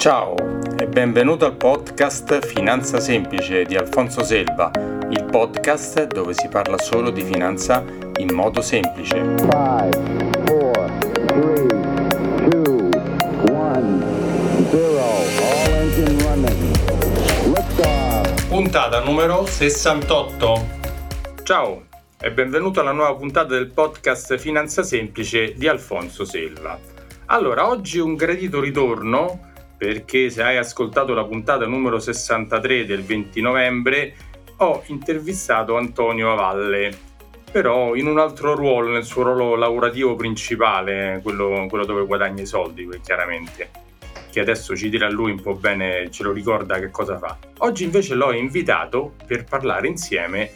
Ciao 0.00 0.34
e 0.78 0.86
benvenuto 0.86 1.44
al 1.44 1.56
podcast 1.56 2.46
Finanza 2.46 3.00
Semplice 3.00 3.64
di 3.64 3.76
Alfonso 3.76 4.24
Selva, 4.24 4.70
il 5.10 5.26
podcast 5.30 6.06
dove 6.06 6.32
si 6.32 6.48
parla 6.48 6.78
solo 6.78 7.10
di 7.10 7.20
finanza 7.20 7.84
in 8.16 8.32
modo 8.32 8.62
semplice. 8.62 9.20
Five, 9.36 9.90
four, 10.46 10.90
three, 11.26 11.66
two, 12.48 12.88
one, 13.52 14.02
Puntata 18.48 19.00
numero 19.00 19.44
68. 19.44 20.68
Ciao 21.42 21.82
e 22.18 22.32
benvenuto 22.32 22.80
alla 22.80 22.92
nuova 22.92 23.14
puntata 23.16 23.52
del 23.52 23.70
podcast 23.70 24.38
Finanza 24.38 24.82
Semplice 24.82 25.52
di 25.52 25.68
Alfonso 25.68 26.24
Selva. 26.24 26.78
Allora, 27.26 27.68
oggi 27.68 27.98
un 27.98 28.14
gradito 28.14 28.60
ritorno 28.60 29.48
perché 29.80 30.28
se 30.28 30.42
hai 30.42 30.58
ascoltato 30.58 31.14
la 31.14 31.24
puntata 31.24 31.64
numero 31.64 31.98
63 31.98 32.84
del 32.84 33.02
20 33.02 33.40
novembre 33.40 34.14
ho 34.58 34.82
intervistato 34.88 35.78
Antonio 35.78 36.30
Avalle, 36.30 36.94
però 37.50 37.94
in 37.94 38.06
un 38.06 38.18
altro 38.18 38.54
ruolo, 38.54 38.90
nel 38.90 39.04
suo 39.04 39.22
ruolo 39.22 39.54
lavorativo 39.54 40.16
principale, 40.16 41.20
quello, 41.22 41.64
quello 41.66 41.86
dove 41.86 42.04
guadagna 42.04 42.42
i 42.42 42.46
soldi, 42.46 42.86
chiaramente, 43.02 43.70
che 44.30 44.40
adesso 44.40 44.76
ci 44.76 44.90
dirà 44.90 45.08
lui 45.08 45.30
un 45.30 45.40
po' 45.40 45.54
bene, 45.54 46.10
ce 46.10 46.24
lo 46.24 46.32
ricorda 46.32 46.78
che 46.78 46.90
cosa 46.90 47.16
fa. 47.16 47.38
Oggi 47.60 47.84
invece 47.84 48.14
l'ho 48.14 48.34
invitato 48.34 49.14
per 49.26 49.44
parlare 49.44 49.88
insieme 49.88 50.50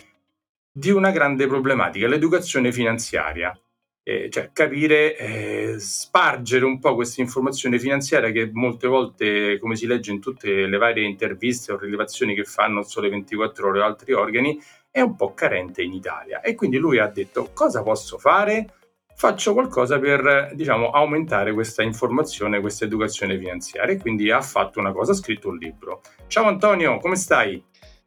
di 0.70 0.90
una 0.90 1.10
grande 1.10 1.46
problematica, 1.46 2.06
l'educazione 2.06 2.70
finanziaria 2.72 3.58
eh, 4.06 4.28
cioè 4.30 4.50
capire, 4.52 5.16
eh, 5.16 5.74
spargere 5.78 6.66
un 6.66 6.78
po' 6.78 6.94
questa 6.94 7.22
informazione 7.22 7.78
finanziaria 7.78 8.30
che 8.30 8.50
molte 8.52 8.86
volte, 8.86 9.58
come 9.58 9.76
si 9.76 9.86
legge 9.86 10.12
in 10.12 10.20
tutte 10.20 10.66
le 10.66 10.76
varie 10.76 11.06
interviste 11.06 11.72
o 11.72 11.78
rilevazioni 11.78 12.34
che 12.34 12.44
fanno 12.44 12.82
Sole 12.82 13.08
24 13.08 13.66
Ore 13.66 13.80
o 13.80 13.84
altri 13.84 14.12
organi, 14.12 14.60
è 14.90 15.00
un 15.00 15.16
po' 15.16 15.32
carente 15.32 15.82
in 15.82 15.94
Italia. 15.94 16.42
E 16.42 16.54
quindi 16.54 16.76
lui 16.76 16.98
ha 16.98 17.08
detto 17.08 17.50
cosa 17.54 17.82
posso 17.82 18.18
fare? 18.18 18.74
Faccio 19.16 19.54
qualcosa 19.54 19.98
per, 19.98 20.52
diciamo, 20.54 20.90
aumentare 20.90 21.54
questa 21.54 21.82
informazione, 21.82 22.60
questa 22.60 22.84
educazione 22.84 23.38
finanziaria. 23.38 23.94
E 23.94 23.98
quindi 23.98 24.30
ha 24.30 24.42
fatto 24.42 24.80
una 24.80 24.92
cosa, 24.92 25.12
ha 25.12 25.14
scritto 25.14 25.48
un 25.48 25.56
libro. 25.56 26.02
Ciao 26.26 26.44
Antonio, 26.44 26.98
come 26.98 27.16
stai? 27.16 27.62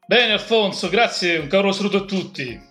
Bene 0.05 0.33
Alfonso, 0.33 0.89
grazie, 0.89 1.39
un 1.39 1.47
caro 1.47 1.71
saluto 1.71 1.97
a 1.97 2.05
tutti. 2.05 2.66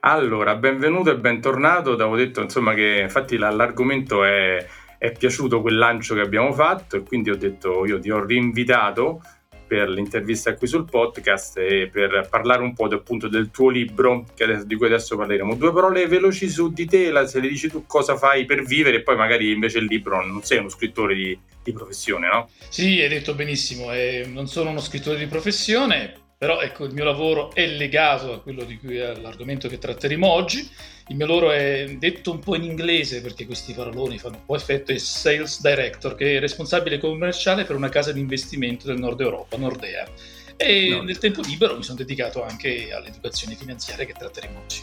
Allora, 0.00 0.54
benvenuto 0.54 1.10
e 1.10 1.16
bentornato. 1.16 1.92
Avevo 1.92 2.16
detto 2.16 2.40
insomma 2.40 2.72
che 2.72 3.00
infatti 3.02 3.36
l'argomento 3.36 4.24
è, 4.24 4.64
è 4.96 5.12
piaciuto 5.12 5.60
quel 5.60 5.76
lancio 5.76 6.14
che 6.14 6.22
abbiamo 6.22 6.52
fatto 6.54 6.96
e 6.96 7.02
quindi 7.02 7.30
ho 7.30 7.36
detto 7.36 7.84
io 7.84 7.98
ti 7.98 8.10
ho 8.10 8.24
rinvitato 8.24 9.20
per 9.66 9.88
l'intervista 9.90 10.54
qui 10.54 10.66
sul 10.66 10.88
podcast 10.88 11.58
e 11.58 11.90
per 11.92 12.26
parlare 12.30 12.62
un 12.62 12.72
po' 12.72 12.86
appunto 12.86 13.28
del 13.28 13.50
tuo 13.50 13.68
libro 13.68 14.24
adesso, 14.38 14.64
di 14.64 14.74
cui 14.74 14.86
adesso 14.86 15.16
parleremo. 15.16 15.54
Due 15.54 15.72
parole 15.72 16.06
veloci 16.06 16.48
su 16.48 16.72
di 16.72 16.86
te, 16.86 17.10
la, 17.10 17.26
se 17.26 17.38
le 17.38 17.48
dici 17.48 17.68
tu 17.68 17.84
cosa 17.86 18.16
fai 18.16 18.46
per 18.46 18.64
vivere 18.64 18.96
e 18.96 19.02
poi 19.02 19.16
magari 19.16 19.52
invece 19.52 19.78
il 19.78 19.84
libro 19.84 20.24
non 20.24 20.42
sei 20.42 20.58
uno 20.58 20.70
scrittore 20.70 21.14
di, 21.14 21.38
di 21.62 21.72
professione, 21.72 22.26
no? 22.26 22.48
Sì, 22.68 23.00
hai 23.00 23.08
detto 23.08 23.34
benissimo, 23.34 23.92
eh, 23.92 24.26
non 24.26 24.48
sono 24.48 24.70
uno 24.70 24.80
scrittore 24.80 25.18
di 25.18 25.26
professione, 25.26 26.14
però 26.40 26.62
ecco, 26.62 26.86
il 26.86 26.94
mio 26.94 27.04
lavoro 27.04 27.52
è 27.52 27.66
legato 27.66 28.32
a 28.32 28.40
quello 28.40 28.64
di 28.64 28.78
cui 28.78 28.96
è 28.96 29.14
l'argomento 29.14 29.68
che 29.68 29.76
tratteremo 29.76 30.26
oggi. 30.26 30.66
Il 31.08 31.16
mio 31.16 31.26
lavoro 31.26 31.50
è 31.50 31.96
detto 31.98 32.30
un 32.30 32.38
po' 32.38 32.56
in 32.56 32.62
inglese 32.62 33.20
perché 33.20 33.44
questi 33.44 33.74
paroloni 33.74 34.16
fanno 34.16 34.36
un 34.36 34.46
po' 34.46 34.56
effetto, 34.56 34.90
è 34.90 34.96
Sales 34.96 35.60
Director, 35.60 36.14
che 36.14 36.38
è 36.38 36.40
responsabile 36.40 36.96
commerciale 36.96 37.64
per 37.64 37.76
una 37.76 37.90
casa 37.90 38.10
di 38.12 38.20
investimento 38.20 38.86
del 38.86 38.98
nord 38.98 39.20
Europa, 39.20 39.58
Nordea. 39.58 40.08
E 40.56 40.88
no. 40.88 41.02
nel 41.02 41.18
tempo 41.18 41.42
libero 41.42 41.76
mi 41.76 41.82
sono 41.82 41.98
dedicato 41.98 42.42
anche 42.42 42.90
all'educazione 42.90 43.54
finanziaria 43.54 44.06
che 44.06 44.14
tratteremo 44.14 44.60
oggi. 44.64 44.80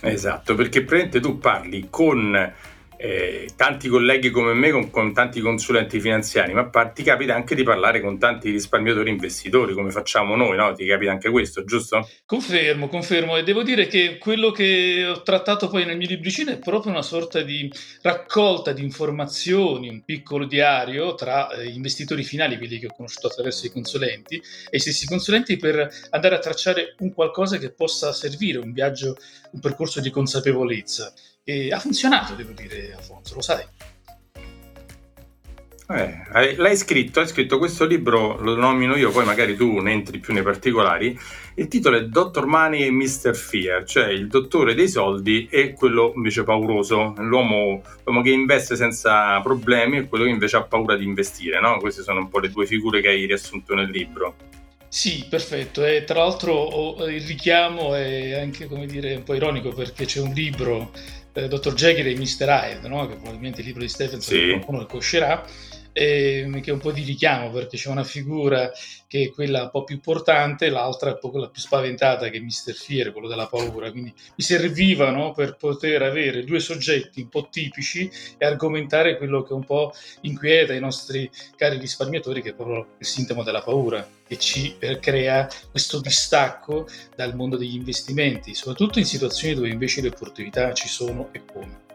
Esatto, 0.00 0.54
perché 0.54 0.82
praticamente 0.82 1.20
tu 1.20 1.36
parli 1.36 1.88
con 1.90 2.54
eh, 3.02 3.48
tanti 3.56 3.88
colleghi 3.88 4.28
come 4.28 4.52
me, 4.52 4.70
con, 4.70 4.90
con, 4.90 5.14
tanti 5.14 5.40
consulenti 5.40 5.98
finanziari, 6.00 6.52
ma 6.52 6.68
ti 6.92 7.02
capita 7.02 7.34
anche 7.34 7.54
di 7.54 7.62
parlare 7.62 8.02
con 8.02 8.18
tanti 8.18 8.50
risparmiatori 8.50 9.08
investitori, 9.08 9.72
come 9.72 9.90
facciamo 9.90 10.36
noi, 10.36 10.54
no? 10.56 10.74
Ti 10.74 10.84
capita 10.84 11.10
anche 11.10 11.30
questo, 11.30 11.64
giusto? 11.64 12.06
Confermo, 12.26 12.88
confermo. 12.88 13.38
E 13.38 13.42
devo 13.42 13.62
dire 13.62 13.86
che 13.86 14.18
quello 14.18 14.50
che 14.50 15.06
ho 15.06 15.22
trattato 15.22 15.68
poi 15.68 15.86
nel 15.86 15.96
mio 15.96 16.08
libricino 16.08 16.50
è 16.50 16.58
proprio 16.58 16.92
una 16.92 17.00
sorta 17.00 17.40
di 17.40 17.72
raccolta 18.02 18.72
di 18.72 18.82
informazioni, 18.82 19.88
un 19.88 20.04
piccolo 20.04 20.44
diario 20.44 21.14
tra 21.14 21.50
eh, 21.52 21.68
investitori 21.68 22.22
finali, 22.22 22.58
quelli 22.58 22.78
che 22.78 22.86
ho 22.86 22.94
conosciuto 22.94 23.28
attraverso 23.28 23.64
i 23.64 23.70
consulenti, 23.70 24.36
e 24.36 24.76
i 24.76 24.80
stessi 24.80 25.06
consulenti 25.06 25.56
per 25.56 25.88
andare 26.10 26.34
a 26.34 26.38
tracciare 26.38 26.96
un 26.98 27.14
qualcosa 27.14 27.56
che 27.56 27.72
possa 27.72 28.12
servire, 28.12 28.58
un 28.58 28.72
viaggio, 28.72 29.16
un 29.52 29.60
percorso 29.60 30.00
di 30.00 30.10
consapevolezza. 30.10 31.10
E 31.50 31.72
ha 31.72 31.80
funzionato, 31.80 32.34
devo 32.34 32.52
dire, 32.52 32.94
Alfonso, 32.94 33.34
lo 33.34 33.40
sai. 33.40 33.64
Eh, 35.88 36.54
l'hai 36.54 36.76
scritto, 36.76 37.18
hai 37.18 37.26
scritto 37.26 37.58
questo 37.58 37.84
libro, 37.84 38.40
lo 38.40 38.54
nomino 38.54 38.94
io, 38.94 39.10
poi 39.10 39.24
magari 39.24 39.56
tu 39.56 39.80
ne 39.80 39.90
entri 39.90 40.20
più 40.20 40.32
nei 40.32 40.44
particolari. 40.44 41.18
Il 41.56 41.66
titolo 41.66 41.96
è 41.96 42.04
Dr. 42.04 42.44
Money 42.46 42.82
e 42.82 42.92
Mr. 42.92 43.34
Fear, 43.34 43.82
cioè 43.82 44.10
il 44.10 44.28
dottore 44.28 44.74
dei 44.74 44.88
soldi 44.88 45.48
e 45.50 45.72
quello 45.72 46.12
invece 46.14 46.44
pauroso, 46.44 47.14
l'uomo, 47.18 47.82
l'uomo 48.04 48.22
che 48.22 48.30
investe 48.30 48.76
senza 48.76 49.40
problemi 49.40 49.96
e 49.96 50.06
quello 50.06 50.22
che 50.22 50.30
invece 50.30 50.56
ha 50.56 50.62
paura 50.62 50.94
di 50.94 51.02
investire, 51.02 51.60
no? 51.60 51.78
Queste 51.78 52.02
sono 52.02 52.20
un 52.20 52.28
po' 52.28 52.38
le 52.38 52.50
due 52.50 52.66
figure 52.66 53.00
che 53.00 53.08
hai 53.08 53.26
riassunto 53.26 53.74
nel 53.74 53.90
libro. 53.90 54.36
Sì, 54.86 55.24
perfetto. 55.28 55.84
E 55.84 56.02
tra 56.02 56.18
l'altro 56.18 57.06
il 57.06 57.22
richiamo 57.22 57.94
è 57.94 58.40
anche, 58.40 58.66
come 58.66 58.86
dire, 58.86 59.14
un 59.14 59.22
po' 59.22 59.34
ironico 59.34 59.70
perché 59.70 60.04
c'è 60.04 60.20
un 60.20 60.32
libro 60.32 60.90
eh, 61.32 61.48
Dr. 61.48 61.74
Jekyll 61.74 62.06
e 62.06 62.16
Mr. 62.16 62.48
Hyde, 62.48 62.88
no? 62.88 63.06
che 63.06 63.14
probabilmente 63.14 63.60
il 63.60 63.66
libro 63.66 63.82
di 63.82 63.88
Stephenson 63.88 64.36
sì. 64.36 64.48
qualcuno 64.48 64.78
lo 64.78 64.86
conoscerà, 64.86 65.44
eh, 65.92 66.48
che 66.62 66.70
è 66.70 66.72
un 66.72 66.78
po' 66.78 66.92
di 66.92 67.02
richiamo 67.02 67.50
perché 67.50 67.76
c'è 67.76 67.88
una 67.88 68.04
figura 68.04 68.70
che 69.06 69.24
è 69.24 69.30
quella 69.30 69.64
un 69.64 69.70
po' 69.70 69.84
più 69.84 69.96
importante, 69.96 70.68
l'altra 70.68 71.10
è 71.10 71.12
un 71.14 71.18
po' 71.18 71.30
quella 71.30 71.48
più 71.48 71.60
spaventata 71.60 72.28
che 72.28 72.38
è 72.38 72.40
Mr. 72.40 72.72
Fear, 72.74 73.12
quello 73.12 73.28
della 73.28 73.46
paura, 73.46 73.90
quindi 73.90 74.12
mi 74.12 74.44
servivano 74.44 75.32
per 75.32 75.56
poter 75.56 76.02
avere 76.02 76.44
due 76.44 76.60
soggetti 76.60 77.20
un 77.22 77.28
po' 77.28 77.48
tipici 77.50 78.10
e 78.38 78.46
argomentare 78.46 79.16
quello 79.16 79.42
che 79.42 79.52
un 79.52 79.64
po' 79.64 79.92
inquieta 80.22 80.74
i 80.74 80.80
nostri 80.80 81.30
cari 81.56 81.78
risparmiatori 81.78 82.42
che 82.42 82.50
è 82.50 82.54
proprio 82.54 82.94
il 82.98 83.06
sintomo 83.06 83.42
della 83.42 83.62
paura 83.62 84.06
che 84.26 84.38
ci 84.38 84.76
eh, 84.78 85.00
crea 85.00 85.48
questo 85.70 86.00
distacco 86.00 86.86
dal 87.16 87.34
mondo 87.34 87.56
degli 87.56 87.74
investimenti, 87.74 88.54
soprattutto 88.54 89.00
in 89.00 89.04
situazioni 89.04 89.54
dove 89.54 89.68
invece 89.68 90.02
le 90.02 90.08
opportunità 90.08 90.72
ci 90.72 90.86
sono 90.86 91.30
e 91.32 91.42
come. 91.44 91.89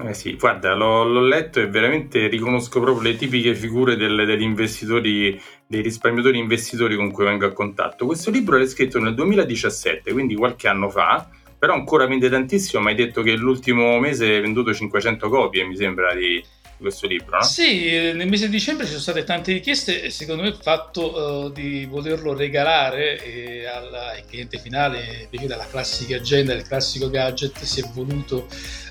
Eh 0.00 0.14
sì, 0.14 0.34
guarda, 0.34 0.74
l'ho, 0.74 1.02
l'ho, 1.02 1.20
letto 1.20 1.60
e 1.60 1.66
veramente 1.66 2.28
riconosco 2.28 2.80
proprio 2.80 3.10
le 3.10 3.16
tipiche 3.16 3.54
figure 3.54 3.96
del, 3.96 4.24
degli 4.26 4.42
investitori, 4.42 5.40
dei 5.66 5.82
risparmiatori 5.82 6.38
investitori 6.38 6.94
con 6.94 7.10
cui 7.10 7.24
vengo 7.24 7.46
a 7.46 7.52
contatto. 7.52 8.06
Questo 8.06 8.30
libro 8.30 8.56
l'hai 8.56 8.68
scritto 8.68 9.00
nel 9.00 9.14
2017, 9.14 10.12
quindi 10.12 10.36
qualche 10.36 10.68
anno 10.68 10.88
fa, 10.88 11.28
però 11.58 11.74
ancora 11.74 12.06
vende 12.06 12.28
tantissimo, 12.28 12.80
ma 12.80 12.90
hai 12.90 12.94
detto 12.94 13.22
che 13.22 13.34
l'ultimo 13.34 13.98
mese 13.98 14.26
hai 14.26 14.40
venduto 14.40 14.72
500 14.72 15.28
copie, 15.28 15.64
mi 15.64 15.76
sembra, 15.76 16.14
di, 16.14 16.40
questo 16.78 17.06
libro, 17.06 17.38
no? 17.38 17.42
Sì, 17.42 17.90
nel 17.90 18.28
mese 18.28 18.46
di 18.46 18.52
dicembre 18.52 18.84
ci 18.84 18.92
sono 18.92 19.02
state 19.02 19.24
tante 19.24 19.52
richieste 19.52 20.02
e 20.02 20.10
secondo 20.10 20.42
me 20.42 20.48
il 20.48 20.58
fatto 20.60 21.44
uh, 21.46 21.50
di 21.50 21.84
volerlo 21.86 22.34
regalare 22.34 23.22
eh, 23.22 23.66
alla, 23.66 24.10
al 24.12 24.24
cliente 24.26 24.58
finale, 24.58 25.22
invece 25.24 25.46
dalla 25.46 25.66
classica 25.66 26.16
agenda, 26.16 26.54
del 26.54 26.66
classico 26.66 27.10
gadget, 27.10 27.58
si 27.62 27.80
è 27.80 27.84
voluto 27.92 28.46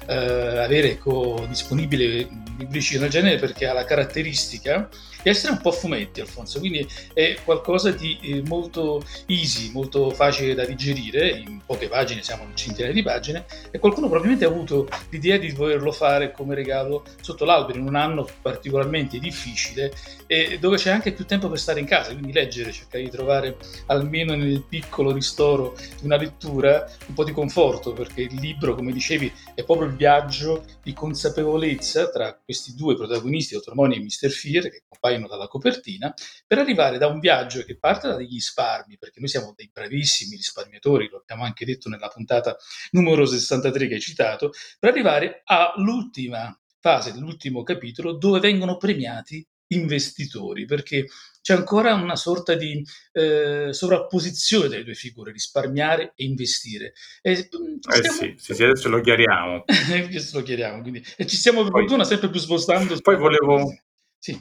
uh, 0.07 0.11
avere 0.11 0.91
ecco, 0.91 1.45
disponibile 1.47 2.27
libricino 2.57 3.01
del 3.01 3.09
genere 3.09 3.37
perché 3.37 3.67
ha 3.67 3.73
la 3.73 3.85
caratteristica 3.85 4.89
di 5.21 5.29
essere 5.29 5.51
un 5.51 5.59
po' 5.59 5.71
fumetti, 5.71 6.21
Alfonso, 6.21 6.59
quindi 6.59 6.87
è 7.13 7.37
qualcosa 7.43 7.91
di 7.91 8.17
eh, 8.21 8.43
molto 8.45 9.03
easy, 9.25 9.71
molto 9.71 10.09
facile 10.11 10.53
da 10.53 10.63
digerire, 10.63 11.29
in 11.29 11.59
poche 11.65 11.89
pagine, 11.89 12.23
siamo 12.23 12.43
in 12.43 12.55
centinaia 12.55 12.93
di 12.93 13.03
pagine, 13.03 13.45
e 13.69 13.77
qualcuno 13.79 14.07
probabilmente 14.07 14.45
ha 14.45 14.49
avuto 14.49 14.87
l'idea 15.09 15.37
di 15.37 15.51
volerlo 15.51 15.91
fare 15.91 16.31
come 16.31 16.55
regalo 16.55 17.03
sotto 17.19 17.43
l'albero 17.43 17.79
in 17.79 17.87
un 17.87 17.95
anno 17.95 18.25
particolarmente 18.41 19.19
difficile 19.19 19.91
e 20.27 20.59
dove 20.59 20.77
c'è 20.77 20.91
anche 20.91 21.11
più 21.11 21.25
tempo 21.25 21.49
per 21.49 21.59
stare 21.59 21.81
in 21.81 21.85
casa, 21.85 22.11
quindi 22.11 22.31
leggere, 22.31 22.71
cercare 22.71 23.03
di 23.03 23.09
trovare 23.09 23.57
almeno 23.87 24.33
nel 24.33 24.63
piccolo 24.63 25.11
ristoro 25.11 25.75
di 25.99 26.05
una 26.05 26.17
lettura 26.17 26.89
un 27.07 27.13
po' 27.13 27.25
di 27.25 27.33
conforto, 27.33 27.91
perché 27.91 28.21
il 28.21 28.35
libro, 28.35 28.75
come 28.75 28.93
dicevi, 28.93 29.29
è 29.55 29.63
proprio 29.63 29.89
il 29.89 29.95
viaggio 29.97 30.63
di 30.81 30.93
consapevolezza 30.93 32.09
tra 32.09 32.39
questi 32.41 32.73
due 32.75 32.95
protagonisti, 32.95 33.55
Dottor 33.55 33.75
Moni 33.75 33.95
e 33.95 33.99
Mr. 33.99 34.29
Fear, 34.29 34.69
che 34.69 34.83
compaiono 34.87 35.27
dalla 35.27 35.47
copertina, 35.47 36.13
per 36.45 36.59
arrivare 36.59 36.97
da 36.97 37.07
un 37.07 37.19
viaggio 37.19 37.63
che 37.63 37.77
parte 37.77 38.07
da 38.07 38.15
degli 38.15 38.33
risparmi, 38.33 38.97
perché 38.97 39.19
noi 39.19 39.27
siamo 39.27 39.53
dei 39.55 39.69
bravissimi 39.73 40.37
risparmiatori, 40.37 41.09
lo 41.09 41.17
abbiamo 41.17 41.43
anche 41.43 41.65
detto 41.65 41.89
nella 41.89 42.07
puntata 42.07 42.55
numero 42.91 43.25
63 43.25 43.87
che 43.87 43.95
hai 43.95 43.99
citato, 43.99 44.51
per 44.79 44.91
arrivare 44.91 45.41
all'ultima 45.43 46.57
fase 46.79 47.11
dell'ultimo 47.11 47.63
capitolo 47.63 48.13
dove 48.13 48.39
vengono 48.39 48.77
premiati 48.77 49.45
investitori, 49.67 50.65
perché 50.65 51.07
c'è 51.41 51.53
ancora 51.53 51.93
una 51.93 52.17
sorta 52.17 52.55
di 52.55 52.85
eh, 53.13 53.69
sovrapposizione 53.71 54.67
delle 54.67 54.83
due 54.83 54.95
figure, 54.95 55.31
risparmiare 55.31 56.11
e 56.15 56.25
investire. 56.25 56.93
E, 57.21 57.31
mm, 57.31 57.75
eh 57.89 57.95
stiamo... 57.95 58.17
sì, 58.17 58.35
sì, 58.37 58.53
sì, 58.53 58.63
adesso 58.63 58.89
lo 58.89 58.99
chiariamo. 58.99 59.63
adesso 60.03 60.39
lo 60.39 60.43
chiariamo, 60.43 60.81
quindi... 60.81 61.03
E 61.15 61.25
ci 61.25 61.37
stiamo 61.37 61.63
per 61.63 61.71
fortuna 61.71 62.03
sempre 62.03 62.29
più 62.29 62.39
spostando. 62.39 62.99
Poi 63.01 63.15
volevo... 63.15 63.73
Sì. 64.17 64.37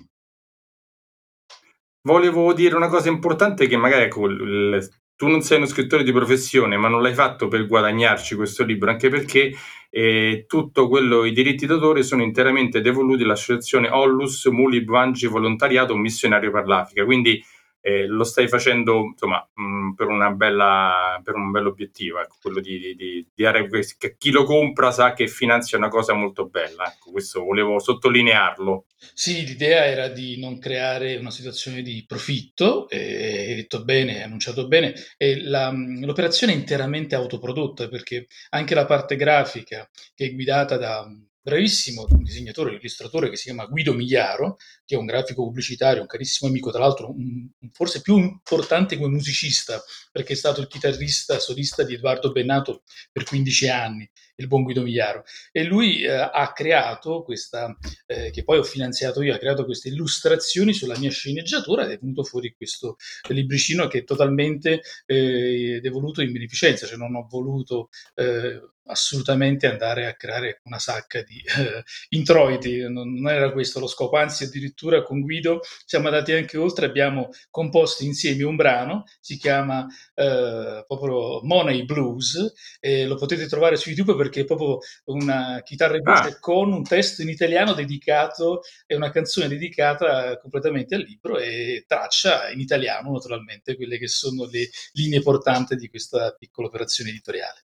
Volevo 2.03 2.53
dire 2.53 2.75
una 2.75 2.89
cosa 2.89 3.09
importante 3.09 3.69
che 3.69 3.77
magari 3.77 4.05
ecco, 4.05 4.27
il, 4.27 4.89
tu 5.17 5.29
non 5.29 5.41
sei 5.41 5.57
uno 5.57 5.67
scrittore 5.67 6.05
di 6.05 6.13
professione, 6.13 6.77
ma 6.77 6.89
non 6.89 7.03
l'hai 7.03 7.15
fatto 7.15 7.49
per 7.49 7.67
guadagnarci 7.67 8.35
questo 8.35 8.65
libro, 8.65 8.91
anche 8.91 9.09
perché 9.09 9.53
eh, 9.99 10.45
tutto 10.47 10.89
quello, 10.89 11.25
i 11.25 11.33
diritti 11.33 11.65
d'autore 11.65 12.03
sono 12.03 12.23
interamente 12.23 12.83
devoluti 12.83 13.23
all'associazione 13.23 13.89
Ollus 13.89 14.45
Muli 14.45 14.85
Vangi 14.85 15.27
Volontariato, 15.27 15.97
missionario 15.97 16.51
per 16.51 16.67
l'Africa. 16.67 17.07
Quindi 17.07 17.43
eh, 17.87 18.07
lo 18.07 18.25
stai 18.25 18.49
facendo 18.49 19.05
insomma, 19.13 19.49
mh, 19.55 19.63
mm, 19.63 19.93
per, 19.93 20.09
una 20.09 20.33
bella, 20.33 21.21
per 21.23 21.37
un 21.37 21.53
bello 21.53 21.69
obiettivo, 21.69 22.21
ecco, 22.21 22.35
quello 22.43 22.59
di, 22.59 22.81
di, 22.81 22.97
di, 22.97 23.29
dare 23.33 23.69
che 23.97 24.17
chi 24.19 24.33
lo 24.33 24.43
compra 24.43 24.91
sa 24.91 25.13
che 25.13 25.29
finanzia 25.29 25.79
una 25.79 25.87
cosa 25.87 26.13
molto 26.13 26.49
bella. 26.49 26.93
Ecco, 26.93 27.13
questo 27.13 27.45
volevo 27.45 27.79
sottolinearlo. 27.79 28.87
Sì, 29.15 29.47
l'idea 29.47 29.87
era 29.87 30.09
di 30.09 30.37
non 30.41 30.59
creare 30.59 31.15
una 31.15 31.31
situazione 31.31 31.83
di 31.83 32.05
profitto, 32.09 32.89
hai 32.91 33.55
detto 33.55 33.85
bene, 33.85 34.17
hai 34.17 34.23
annunciato 34.23 34.67
bene, 34.67 34.93
e 35.17 35.43
la, 35.45 35.71
l'operazione 35.71 36.55
è 36.55 36.57
interamente 36.57 37.15
autoprodotta 37.15 37.87
perché 37.89 38.27
anche 38.51 38.75
la 38.75 38.85
parte 38.85 39.15
grafica 39.15 39.89
che 40.13 40.25
è 40.27 40.35
guidata 40.35 40.77
da 40.77 41.07
bravissimo 41.47 42.09
disegnatore, 42.19 42.75
illustratore 42.75 43.31
che 43.31 43.37
si 43.37 43.45
chiama 43.45 43.67
Guido 43.67 43.95
Migliaro, 43.95 44.57
che 44.85 44.97
è 44.97 44.99
un 44.99 45.07
grafico 45.07 45.45
pubblicitario, 45.45 46.01
un 46.01 46.09
carissimo 46.09 46.51
amico, 46.51 46.73
tra 46.73 46.81
l'altro 46.81 47.09
un, 47.09 47.49
forse 47.71 48.01
più 48.01 48.17
importante 48.17 48.97
come 48.97 49.11
musicista, 49.11 49.81
perché 50.11 50.33
è 50.33 50.37
stato 50.37 50.61
il 50.61 50.67
chitarrista 50.67 51.39
solista 51.39 51.85
di 51.85 51.95
Edoardo 51.95 52.33
Bennato 52.33 52.83
per 53.13 53.23
15 53.23 53.69
anni, 53.69 54.11
il 54.37 54.47
buon 54.47 54.63
Guido 54.63 54.83
Migliaro. 54.83 55.25
E 55.53 55.65
lui 55.65 56.03
eh, 56.03 56.11
ha 56.11 56.53
creato 56.53 57.23
questa, 57.23 57.77
eh, 58.07 58.31
che 58.31 58.45
poi 58.45 58.59
ho 58.59 58.63
finanziato 58.63 59.23
io, 59.23 59.35
ha 59.35 59.39
creato 59.39 59.65
queste 59.65 59.89
illustrazioni 59.89 60.73
sulla 60.73 60.99
mia 60.99 61.11
sceneggiatura 61.11 61.85
ed 61.85 61.91
è 61.91 61.99
venuto 61.99 62.23
fuori 62.25 62.55
questo 62.55 62.97
libricino 63.29 63.87
che 63.89 63.99
è 63.99 64.05
totalmente 64.05 64.83
eh, 65.07 65.81
devoluto 65.83 66.23
in 66.23 66.33
beneficenza, 66.33 66.87
cioè 66.87 66.97
non 66.97 67.15
ho 67.15 67.27
voluto 67.29 67.89
eh, 68.15 68.61
assolutamente 68.87 69.67
andare 69.67 70.07
a 70.07 70.15
creare 70.15 70.61
una 70.65 70.79
sacca 70.79 71.23
di 71.23 71.39
eh, 71.39 71.83
introiti, 72.11 72.81
non, 72.89 73.15
non, 73.15 73.33
era 73.33 73.53
questo 73.53 73.81
lo 73.81 73.87
scopo, 73.87 74.17
anzi 74.17 74.45
addirittura 74.45 75.03
con 75.03 75.21
Guido 75.21 75.61
siamo 75.85 76.07
andati 76.07 76.33
anche 76.33 76.57
oltre, 76.57 76.87
abbiamo 76.87 77.31
composto 77.51 78.05
insieme 78.05 78.45
un 78.45 78.57
brano, 78.57 79.05
si 79.21 79.37
chiama 79.39 79.87
eh, 80.15 80.85
proprio 80.87 81.41
Money 81.43 81.85
Blues, 81.85 82.53
lo 83.07 83.17
potete 83.17 83.47
trovare 83.49 83.77
su 83.77 83.89
YouTube 83.89 84.15
perché 84.27 84.41
è 84.41 84.45
proprio 84.45 84.79
una 85.07 85.61
chitarra 85.65 85.99
blues 85.99 86.27
ah. 86.27 86.39
con 86.41 86.73
un 86.73 86.83
testo 86.83 87.23
in 87.23 87.29
italiano 87.29 87.73
dedicato, 87.73 88.63
è 88.85 88.95
una 88.95 89.11
canzone 89.11 89.49
dedicata 89.49 90.39
completamente 90.39 90.97
al 90.97 91.03
libro 91.03 91.39
e 91.39 91.85
traccia 91.87 92.51
in 92.51 92.61
italiano 92.61 93.13
naturalmente 93.13 93.77
quelle 93.77 93.99
che 93.99 94.09
sono 94.09 94.47
le 94.51 94.69
linee 94.93 95.23
portanti 95.23 95.77
di 95.77 95.89
questa 95.89 96.35
piccola 96.37 96.69
operazione 96.69 97.11
editoriale. 97.11 97.66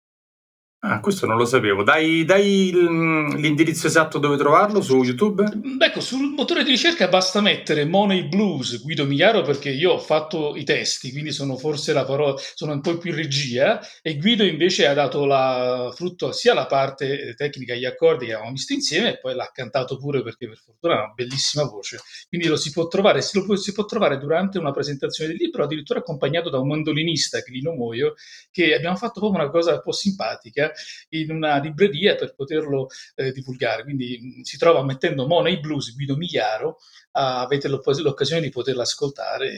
Ah, 0.84 0.98
questo 0.98 1.26
non 1.26 1.36
lo 1.36 1.44
sapevo. 1.44 1.84
Dai, 1.84 2.24
dai 2.24 2.72
l'indirizzo 2.72 3.86
esatto 3.86 4.18
dove 4.18 4.36
trovarlo 4.36 4.82
su 4.82 5.00
YouTube? 5.00 5.44
Ecco, 5.78 6.00
sul 6.00 6.32
motore 6.34 6.64
di 6.64 6.70
ricerca 6.70 7.06
basta 7.06 7.40
mettere 7.40 7.84
Money 7.84 8.26
Blues 8.26 8.82
Guido 8.82 9.04
Migliaro 9.04 9.42
perché 9.42 9.70
io 9.70 9.92
ho 9.92 9.98
fatto 10.00 10.56
i 10.56 10.64
testi, 10.64 11.12
quindi 11.12 11.30
sono 11.30 11.56
forse 11.56 11.92
la 11.92 12.04
parola, 12.04 12.34
sono 12.54 12.72
un 12.72 12.80
po' 12.80 12.98
più 12.98 13.14
regia 13.14 13.80
e 14.02 14.16
Guido 14.16 14.42
invece 14.42 14.88
ha 14.88 14.92
dato 14.92 15.24
la, 15.24 15.92
frutto 15.94 16.32
sia 16.32 16.52
la 16.52 16.66
parte 16.66 17.32
tecnica, 17.36 17.76
gli 17.76 17.84
accordi 17.84 18.26
che 18.26 18.32
avevamo 18.32 18.50
visto 18.50 18.72
insieme 18.72 19.10
e 19.10 19.18
poi 19.20 19.36
l'ha 19.36 19.48
cantato 19.54 19.96
pure 19.98 20.24
perché 20.24 20.48
per 20.48 20.56
fortuna 20.56 20.94
ha 20.94 21.04
una 21.04 21.12
bellissima 21.14 21.62
voce. 21.62 22.00
Quindi 22.26 22.48
lo 22.48 22.56
si 22.56 22.72
può 22.72 22.88
trovare, 22.88 23.22
si, 23.22 23.40
lo, 23.40 23.54
si 23.54 23.72
può 23.72 23.84
trovare 23.84 24.18
durante 24.18 24.58
una 24.58 24.72
presentazione 24.72 25.30
del 25.30 25.38
libro, 25.38 25.62
addirittura 25.62 26.00
accompagnato 26.00 26.50
da 26.50 26.58
un 26.58 26.66
mandolinista, 26.66 27.38
Lino 27.46 27.72
Moio, 27.72 28.14
che 28.50 28.74
abbiamo 28.74 28.96
fatto 28.96 29.20
proprio 29.20 29.40
una 29.42 29.50
cosa 29.50 29.74
un 29.74 29.82
po' 29.84 29.92
simpatica 29.92 30.70
in 31.10 31.30
una 31.30 31.58
libreria 31.58 32.14
per 32.14 32.34
poterlo 32.34 32.88
eh, 33.14 33.32
divulgare. 33.32 33.82
Quindi 33.84 34.18
mh, 34.20 34.42
si 34.42 34.58
trova 34.58 34.82
mettendo 34.84 35.26
Money 35.26 35.60
Blues 35.60 35.94
Guido 35.94 36.16
Migliaro, 36.16 36.78
ah, 37.12 37.42
avete 37.42 37.68
l'occasione 37.68 38.42
di 38.42 38.50
poterla 38.50 38.82
ascoltare. 38.82 39.54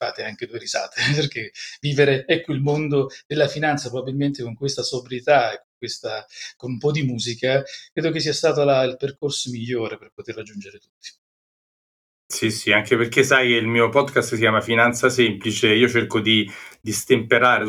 Fate 0.00 0.24
anche 0.24 0.46
due 0.46 0.58
risate 0.58 1.02
perché 1.14 1.52
vivere 1.80 2.24
ecco 2.26 2.52
il 2.52 2.62
mondo 2.62 3.10
della 3.26 3.48
finanza 3.48 3.90
probabilmente 3.90 4.42
con 4.42 4.54
questa 4.54 4.82
sobrietà 4.82 5.52
e 5.52 5.64
questa, 5.76 6.24
con 6.56 6.72
un 6.72 6.78
po' 6.78 6.90
di 6.90 7.02
musica 7.02 7.62
credo 7.92 8.10
che 8.10 8.20
sia 8.20 8.32
stato 8.32 8.64
la, 8.64 8.82
il 8.84 8.96
percorso 8.96 9.50
migliore 9.50 9.98
per 9.98 10.10
poter 10.14 10.36
raggiungere 10.36 10.78
tutti. 10.78 11.10
Sì, 12.32 12.50
sì, 12.52 12.70
anche 12.70 12.96
perché 12.96 13.24
sai 13.24 13.48
che 13.48 13.54
il 13.56 13.66
mio 13.66 13.88
podcast 13.88 14.34
si 14.34 14.36
chiama 14.38 14.60
Finanza 14.60 15.08
Semplice, 15.10 15.66
io 15.74 15.88
cerco 15.88 16.20
di, 16.20 16.48
di 16.80 16.92
stemperare 16.92 17.64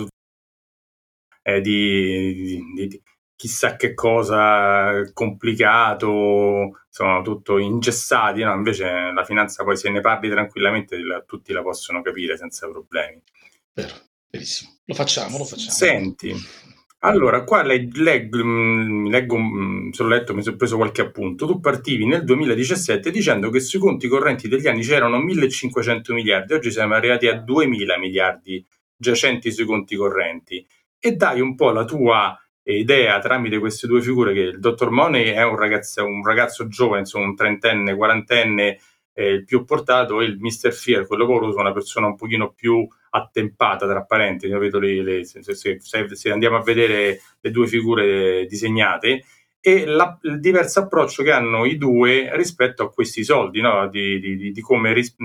eh, 1.42 1.62
di, 1.62 2.64
di, 2.74 2.88
di, 2.88 3.02
chissà 3.36 3.76
che 3.76 3.94
cosa 3.94 5.02
complicato, 5.14 6.82
insomma, 6.86 7.22
tutto 7.22 7.58
ingessati, 7.58 8.44
no? 8.44 8.54
invece 8.54 9.12
la 9.12 9.24
finanza 9.24 9.64
poi 9.64 9.78
se 9.78 9.90
ne 9.90 10.02
parli 10.02 10.30
tranquillamente 10.30 10.98
la, 11.00 11.22
tutti 11.22 11.52
la 11.52 11.62
possono 11.62 12.02
capire 12.02 12.38
senza 12.38 12.70
problemi. 12.70 13.22
Vero, 13.74 13.94
verissimo. 14.30 14.78
Lo 14.86 14.94
facciamo, 14.94 15.38
lo 15.38 15.46
facciamo. 15.46 15.72
Senti, 15.72 16.36
allora, 17.04 17.44
qua 17.44 17.64
leggo, 17.64 18.00
leggo, 18.04 18.44
mm, 18.44 19.08
leggo 19.08 19.38
mm, 19.40 19.90
sono 19.90 20.10
letto, 20.10 20.36
mi 20.36 20.44
sono 20.44 20.56
preso 20.56 20.78
qualche 20.78 21.02
appunto. 21.02 21.48
Tu 21.48 21.60
partivi 21.60 22.06
nel 22.06 22.24
2017 22.24 23.10
dicendo 23.10 23.50
che 23.50 23.60
sui 23.60 23.80
conti 23.80 24.08
correnti 24.08 24.48
degli 24.48 24.68
anni 24.68 24.84
c'erano 24.84 25.18
1500 25.20 26.14
miliardi, 26.14 26.54
oggi 26.54 26.70
siamo 26.70 26.94
arrivati 26.94 27.28
a 27.28 27.40
2000 27.40 27.98
miliardi 27.98 28.64
giacenti 28.96 29.52
sui 29.52 29.66
conti 29.66 29.96
correnti 29.96 30.64
e 31.04 31.16
dai 31.16 31.42
un 31.42 31.56
po' 31.56 31.72
la 31.72 31.84
tua 31.84 32.40
idea 32.64 33.18
tramite 33.20 33.58
queste 33.58 33.88
due 33.88 34.02
figure 34.02 34.34
che 34.34 34.40
il 34.42 34.60
dottor 34.60 34.92
Money 34.92 35.32
è 35.32 35.44
un 35.44 35.58
ragazzo, 35.58 36.06
un 36.06 36.24
ragazzo 36.24 36.68
giovane, 36.68 37.00
insomma 37.00 37.26
un 37.26 37.36
trentenne, 37.36 37.96
quarantenne, 37.96 38.80
eh, 39.14 39.30
il 39.30 39.44
più 39.44 39.66
portato 39.66 40.22
e 40.22 40.26
il 40.26 40.38
Mr. 40.40 40.72
Fear, 40.72 41.08
quello 41.08 41.26
povero, 41.26 41.54
una 41.60 41.74
persona 41.74 42.06
un 42.06 42.16
pochino 42.16 42.54
più 42.54 42.88
attempata, 43.10 43.88
tra 43.88 44.04
parentesi, 44.04 44.54
le, 44.54 45.02
le, 45.02 45.26
se, 45.26 45.42
se, 45.42 45.80
se, 45.80 46.32
andiamo 46.32 46.58
a 46.58 46.62
vedere 46.62 47.20
le 47.40 47.52
due 47.52 47.68
figure 47.68 48.46
disegnate, 48.46 49.24
e 49.60 49.86
la, 49.86 50.18
il 50.24 50.40
diverso 50.40 50.82
approccio 50.82 51.24
che 51.24 51.32
hanno 51.32 51.66
i 51.66 51.78
due 51.78 52.30
rispetto 52.36 52.84
a 52.84 52.92
questi 52.92 53.24
soldi, 53.24 53.60
no? 53.60 53.88
di, 53.90 54.20
di, 54.20 54.52
di, 54.52 54.62
come 54.62 54.94
ris, 54.94 55.16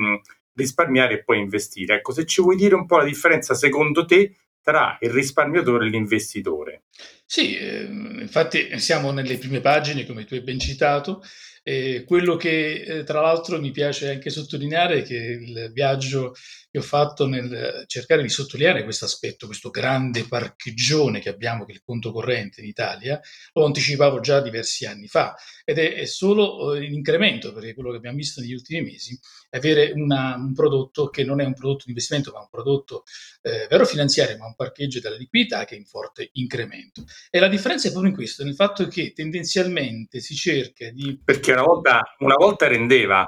risparmiare 0.54 1.14
e 1.14 1.22
poi 1.22 1.38
investire. 1.38 1.96
Ecco, 1.96 2.12
se 2.12 2.24
ci 2.24 2.42
vuoi 2.42 2.56
dire 2.56 2.74
un 2.74 2.86
po' 2.86 2.96
la 2.96 3.04
differenza 3.04 3.54
secondo 3.54 4.04
te 4.04 4.34
tra 4.66 4.98
il 5.00 5.10
risparmiatore 5.10 5.86
e 5.86 5.90
l'investitore. 5.90 6.82
Sì, 7.24 7.56
eh, 7.56 7.82
infatti 7.82 8.76
siamo 8.80 9.12
nelle 9.12 9.38
prime 9.38 9.60
pagine, 9.60 10.04
come 10.04 10.24
tu 10.24 10.34
hai 10.34 10.42
ben 10.42 10.58
citato. 10.58 11.22
E 11.62 12.02
quello 12.04 12.34
che 12.34 12.82
eh, 12.82 13.04
tra 13.04 13.20
l'altro 13.20 13.60
mi 13.60 13.70
piace 13.70 14.10
anche 14.10 14.28
sottolineare 14.30 14.98
è 14.98 15.02
che 15.02 15.14
il 15.14 15.70
viaggio 15.72 16.34
che 16.76 16.82
ho 16.82 16.84
fatto 16.84 17.26
nel 17.26 17.84
cercare 17.86 18.20
di 18.20 18.28
sottolineare 18.28 18.84
questo 18.84 19.06
aspetto, 19.06 19.46
questo 19.46 19.70
grande 19.70 20.26
parcheggione 20.28 21.20
che 21.20 21.30
abbiamo, 21.30 21.64
che 21.64 21.72
è 21.72 21.74
il 21.76 21.82
conto 21.82 22.12
corrente 22.12 22.60
in 22.60 22.66
Italia, 22.66 23.18
lo 23.54 23.64
anticipavo 23.64 24.20
già 24.20 24.42
diversi 24.42 24.84
anni 24.84 25.06
fa 25.06 25.34
ed 25.64 25.78
è, 25.78 25.94
è 25.94 26.04
solo 26.04 26.74
eh, 26.74 26.84
in 26.84 26.92
incremento, 26.92 27.54
perché 27.54 27.72
quello 27.72 27.92
che 27.92 27.96
abbiamo 27.96 28.18
visto 28.18 28.42
negli 28.42 28.52
ultimi 28.52 28.82
mesi 28.82 29.18
è 29.48 29.56
avere 29.56 29.92
una, 29.92 30.34
un 30.36 30.52
prodotto 30.52 31.08
che 31.08 31.24
non 31.24 31.40
è 31.40 31.46
un 31.46 31.54
prodotto 31.54 31.84
di 31.84 31.92
investimento, 31.92 32.30
ma 32.30 32.40
un 32.40 32.48
prodotto 32.50 33.04
eh, 33.40 33.66
vero 33.70 33.86
finanziario, 33.86 34.36
ma 34.36 34.44
un 34.44 34.54
parcheggio 34.54 35.00
della 35.00 35.16
liquidità 35.16 35.64
che 35.64 35.76
è 35.76 35.78
in 35.78 35.86
forte 35.86 36.28
incremento. 36.32 37.04
E 37.30 37.38
la 37.38 37.48
differenza 37.48 37.88
è 37.88 37.90
proprio 37.90 38.10
in 38.10 38.16
questo, 38.18 38.44
nel 38.44 38.54
fatto 38.54 38.86
che 38.86 39.12
tendenzialmente 39.14 40.20
si 40.20 40.34
cerca 40.34 40.90
di... 40.90 41.18
Perché 41.24 41.52
una 41.52 41.62
volta, 41.62 42.02
una 42.18 42.36
volta 42.36 42.66
rendeva 42.66 43.26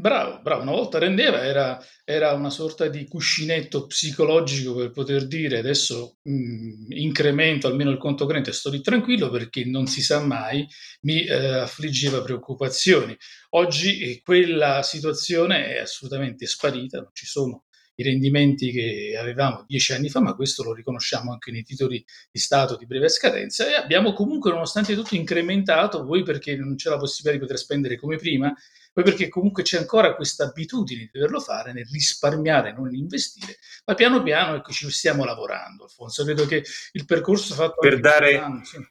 Bravo, 0.00 0.40
bravo, 0.40 0.62
una 0.62 0.70
volta 0.70 0.98
rendeva, 0.98 1.44
era, 1.44 1.78
era, 2.06 2.32
una 2.32 2.48
sorta 2.48 2.88
di 2.88 3.06
cuscinetto 3.06 3.86
psicologico 3.86 4.74
per 4.74 4.92
poter 4.92 5.26
dire 5.26 5.58
adesso 5.58 6.16
mh, 6.22 6.32
mm, 6.32 6.92
incremento 6.92 7.66
almeno 7.66 7.90
il 7.90 7.98
conto 7.98 8.24
corrente, 8.24 8.50
sto 8.52 8.70
lì 8.70 8.80
tranquillo 8.80 9.28
perché 9.28 9.66
non 9.66 9.86
si 9.86 10.00
sa 10.00 10.20
mai, 10.20 10.66
mi 11.02 11.26
eh, 11.26 11.34
affliggeva 11.34 12.22
preoccupazioni. 12.22 13.14
Oggi 13.50 14.00
eh, 14.00 14.20
quella 14.22 14.82
situazione 14.82 15.66
è 15.66 15.80
assolutamente 15.80 16.46
sparita, 16.46 17.00
non 17.00 17.10
ci 17.12 17.26
sono 17.26 17.64
i 17.96 18.02
rendimenti 18.02 18.70
che 18.70 19.18
avevamo 19.20 19.64
dieci 19.66 19.92
anni 19.92 20.08
fa, 20.08 20.22
ma 20.22 20.34
questo 20.34 20.62
lo 20.62 20.72
riconosciamo 20.72 21.30
anche 21.30 21.50
nei 21.50 21.62
titoli 21.62 22.02
di 22.32 22.40
Stato 22.40 22.76
di 22.76 22.86
breve 22.86 23.10
scadenza 23.10 23.68
e 23.68 23.74
abbiamo 23.74 24.14
comunque 24.14 24.50
nonostante 24.50 24.94
tutto 24.94 25.14
incrementato, 25.14 26.04
voi 26.04 26.22
perché 26.22 26.56
non 26.56 26.76
c'è 26.76 26.88
la 26.88 26.96
possibilità 26.96 27.32
di 27.32 27.44
poter 27.44 27.58
spendere 27.58 27.96
come 27.96 28.16
prima, 28.16 28.50
poi 28.92 29.04
perché 29.04 29.28
comunque 29.28 29.62
c'è 29.62 29.78
ancora 29.78 30.14
questa 30.16 30.44
abitudine 30.44 31.02
di 31.02 31.10
doverlo 31.12 31.38
fare 31.40 31.72
nel 31.72 31.86
risparmiare, 31.90 32.72
non 32.72 32.92
investire, 32.92 33.58
ma 33.84 33.94
piano 33.94 34.22
piano 34.22 34.56
ecco, 34.56 34.72
ci 34.72 34.90
stiamo 34.90 35.24
lavorando, 35.24 35.84
Alfonso. 35.84 36.24
Credo 36.24 36.44
che 36.46 36.64
il 36.92 37.04
percorso 37.04 37.54
fatto 37.54 37.76
per 37.78 38.00
dare, 38.00 38.38
anni, 38.38 38.64
sì. 38.64 38.84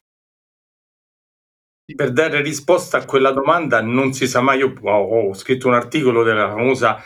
per 1.95 2.13
dare 2.13 2.41
risposta 2.41 2.99
a 2.99 3.05
quella 3.05 3.31
domanda 3.31 3.81
non 3.81 4.13
si 4.13 4.25
sa 4.25 4.39
mai. 4.39 4.59
Io 4.59 4.73
ho, 4.81 5.29
ho 5.29 5.33
scritto 5.33 5.67
un 5.67 5.73
articolo 5.73 6.23
della 6.23 6.47
famosa 6.47 7.03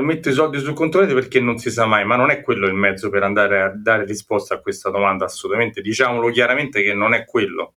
metto 0.00 0.28
i 0.28 0.32
soldi 0.32 0.60
sul 0.60 0.74
conto 0.74 1.04
perché 1.04 1.40
non 1.40 1.58
si 1.58 1.70
sa 1.72 1.84
mai, 1.84 2.04
ma 2.04 2.14
non 2.14 2.30
è 2.30 2.42
quello 2.42 2.68
il 2.68 2.74
mezzo 2.74 3.10
per 3.10 3.24
andare 3.24 3.60
a 3.60 3.72
dare 3.74 4.04
risposta 4.04 4.54
a 4.54 4.60
questa 4.60 4.88
domanda, 4.90 5.24
assolutamente. 5.24 5.80
Diciamolo 5.80 6.30
chiaramente 6.30 6.80
che 6.80 6.94
non 6.94 7.12
è 7.12 7.24
quello. 7.24 7.74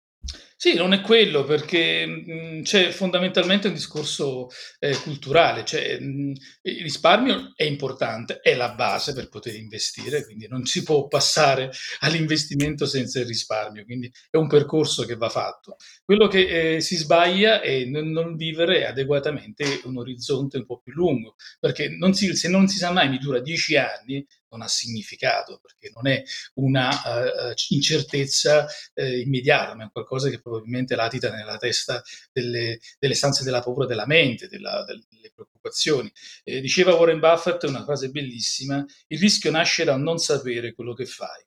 Sì, 0.63 0.75
non 0.75 0.93
è 0.93 1.01
quello, 1.01 1.43
perché 1.43 2.05
mh, 2.05 2.61
c'è 2.61 2.91
fondamentalmente 2.91 3.67
un 3.67 3.73
discorso 3.73 4.47
eh, 4.79 4.95
culturale, 4.95 5.65
cioè 5.65 5.99
mh, 5.99 6.31
il 6.61 6.81
risparmio 6.83 7.51
è 7.53 7.65
importante, 7.65 8.39
è 8.39 8.55
la 8.55 8.69
base 8.73 9.11
per 9.11 9.27
poter 9.27 9.55
investire, 9.55 10.23
quindi 10.23 10.47
non 10.47 10.63
si 10.65 10.83
può 10.83 11.09
passare 11.09 11.69
all'investimento 11.99 12.85
senza 12.85 13.19
il 13.19 13.25
risparmio, 13.25 13.83
quindi 13.83 14.09
è 14.29 14.37
un 14.37 14.47
percorso 14.47 15.03
che 15.03 15.17
va 15.17 15.27
fatto. 15.27 15.75
Quello 16.05 16.29
che 16.29 16.75
eh, 16.75 16.79
si 16.79 16.95
sbaglia 16.95 17.59
è 17.59 17.83
non, 17.83 18.11
non, 18.11 18.37
vivere 18.37 18.87
adeguatamente 18.87 19.81
un 19.83 19.97
orizzonte 19.97 20.59
un 20.59 20.65
po' 20.65 20.79
più 20.79 20.93
lungo, 20.93 21.35
perché 21.59 21.89
non 21.89 22.13
si, 22.13 22.33
se 22.37 22.47
non 22.47 22.69
si 22.69 22.77
sa 22.77 22.89
mai 22.89 23.09
mi 23.09 23.17
dura 23.17 23.41
dieci 23.41 23.75
anni, 23.75 24.25
non 24.53 24.61
ha 24.61 24.67
significato, 24.67 25.59
perché 25.59 25.91
non 25.93 26.07
è 26.07 26.23
una 26.55 26.89
uh, 26.89 27.53
incertezza 27.69 28.65
uh, 28.93 29.03
immediata, 29.03 29.75
ma 29.75 29.85
è 29.85 29.91
qualcosa 29.91 30.29
che 30.29 30.39
probabilmente 30.39 30.95
latita 30.95 31.31
nella 31.31 31.57
testa 31.57 32.01
delle, 32.31 32.79
delle 32.99 33.15
stanze 33.15 33.43
della 33.43 33.61
paura 33.61 33.87
della 33.87 34.05
mente, 34.05 34.47
della, 34.47 34.85
delle 34.85 35.31
preoccupazioni. 35.33 36.11
Eh, 36.43 36.61
diceva 36.61 36.93
Warren 36.93 37.19
Buffett 37.19 37.63
una 37.63 37.83
frase 37.83 38.09
bellissima, 38.09 38.85
il 39.07 39.19
rischio 39.19 39.51
nasce 39.51 39.83
dal 39.83 39.99
non 39.99 40.17
sapere 40.19 40.73
quello 40.73 40.93
che 40.93 41.05
fai. 41.05 41.43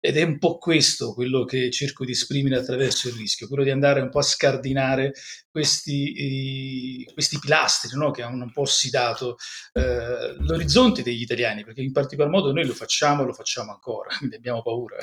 Ed 0.00 0.16
è 0.16 0.22
un 0.22 0.38
po' 0.38 0.58
questo 0.58 1.12
quello 1.12 1.44
che 1.44 1.70
cerco 1.70 2.04
di 2.04 2.12
esprimere 2.12 2.56
attraverso 2.56 3.08
il 3.08 3.14
rischio, 3.14 3.48
quello 3.48 3.64
di 3.64 3.70
andare 3.70 4.00
un 4.00 4.10
po' 4.10 4.20
a 4.20 4.22
scardinare 4.22 5.12
questi, 5.50 7.04
eh, 7.04 7.12
questi 7.12 7.38
pilastri 7.40 7.96
no? 7.96 8.12
che 8.12 8.22
hanno 8.22 8.44
un 8.44 8.52
po' 8.52 8.60
ossidato 8.60 9.36
eh, 9.72 10.34
l'orizzonte 10.38 11.02
degli 11.02 11.22
italiani, 11.22 11.64
perché 11.64 11.82
in 11.82 11.92
particolar 11.92 12.30
modo 12.30 12.52
noi 12.52 12.64
lo 12.64 12.74
facciamo 12.74 13.22
e 13.22 13.26
lo 13.26 13.32
facciamo 13.32 13.72
ancora, 13.72 14.14
quindi 14.18 14.36
abbiamo 14.36 14.62
paura. 14.62 14.96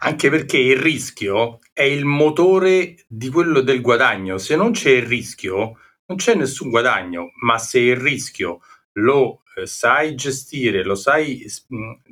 Anche 0.00 0.30
perché 0.30 0.58
il 0.58 0.78
rischio 0.78 1.60
è 1.72 1.82
il 1.82 2.04
motore 2.04 3.04
di 3.06 3.28
quello 3.28 3.60
del 3.60 3.80
guadagno. 3.80 4.36
Se 4.38 4.56
non 4.56 4.72
c'è 4.72 4.90
il 4.90 5.06
rischio, 5.06 5.78
non 6.06 6.16
c'è 6.16 6.34
nessun 6.34 6.70
guadagno, 6.70 7.30
ma 7.44 7.58
se 7.58 7.78
il 7.78 7.96
rischio 7.96 8.60
lo 8.96 9.42
eh, 9.56 9.66
sai 9.66 10.14
gestire, 10.14 10.84
lo 10.84 10.94
sai, 10.94 11.44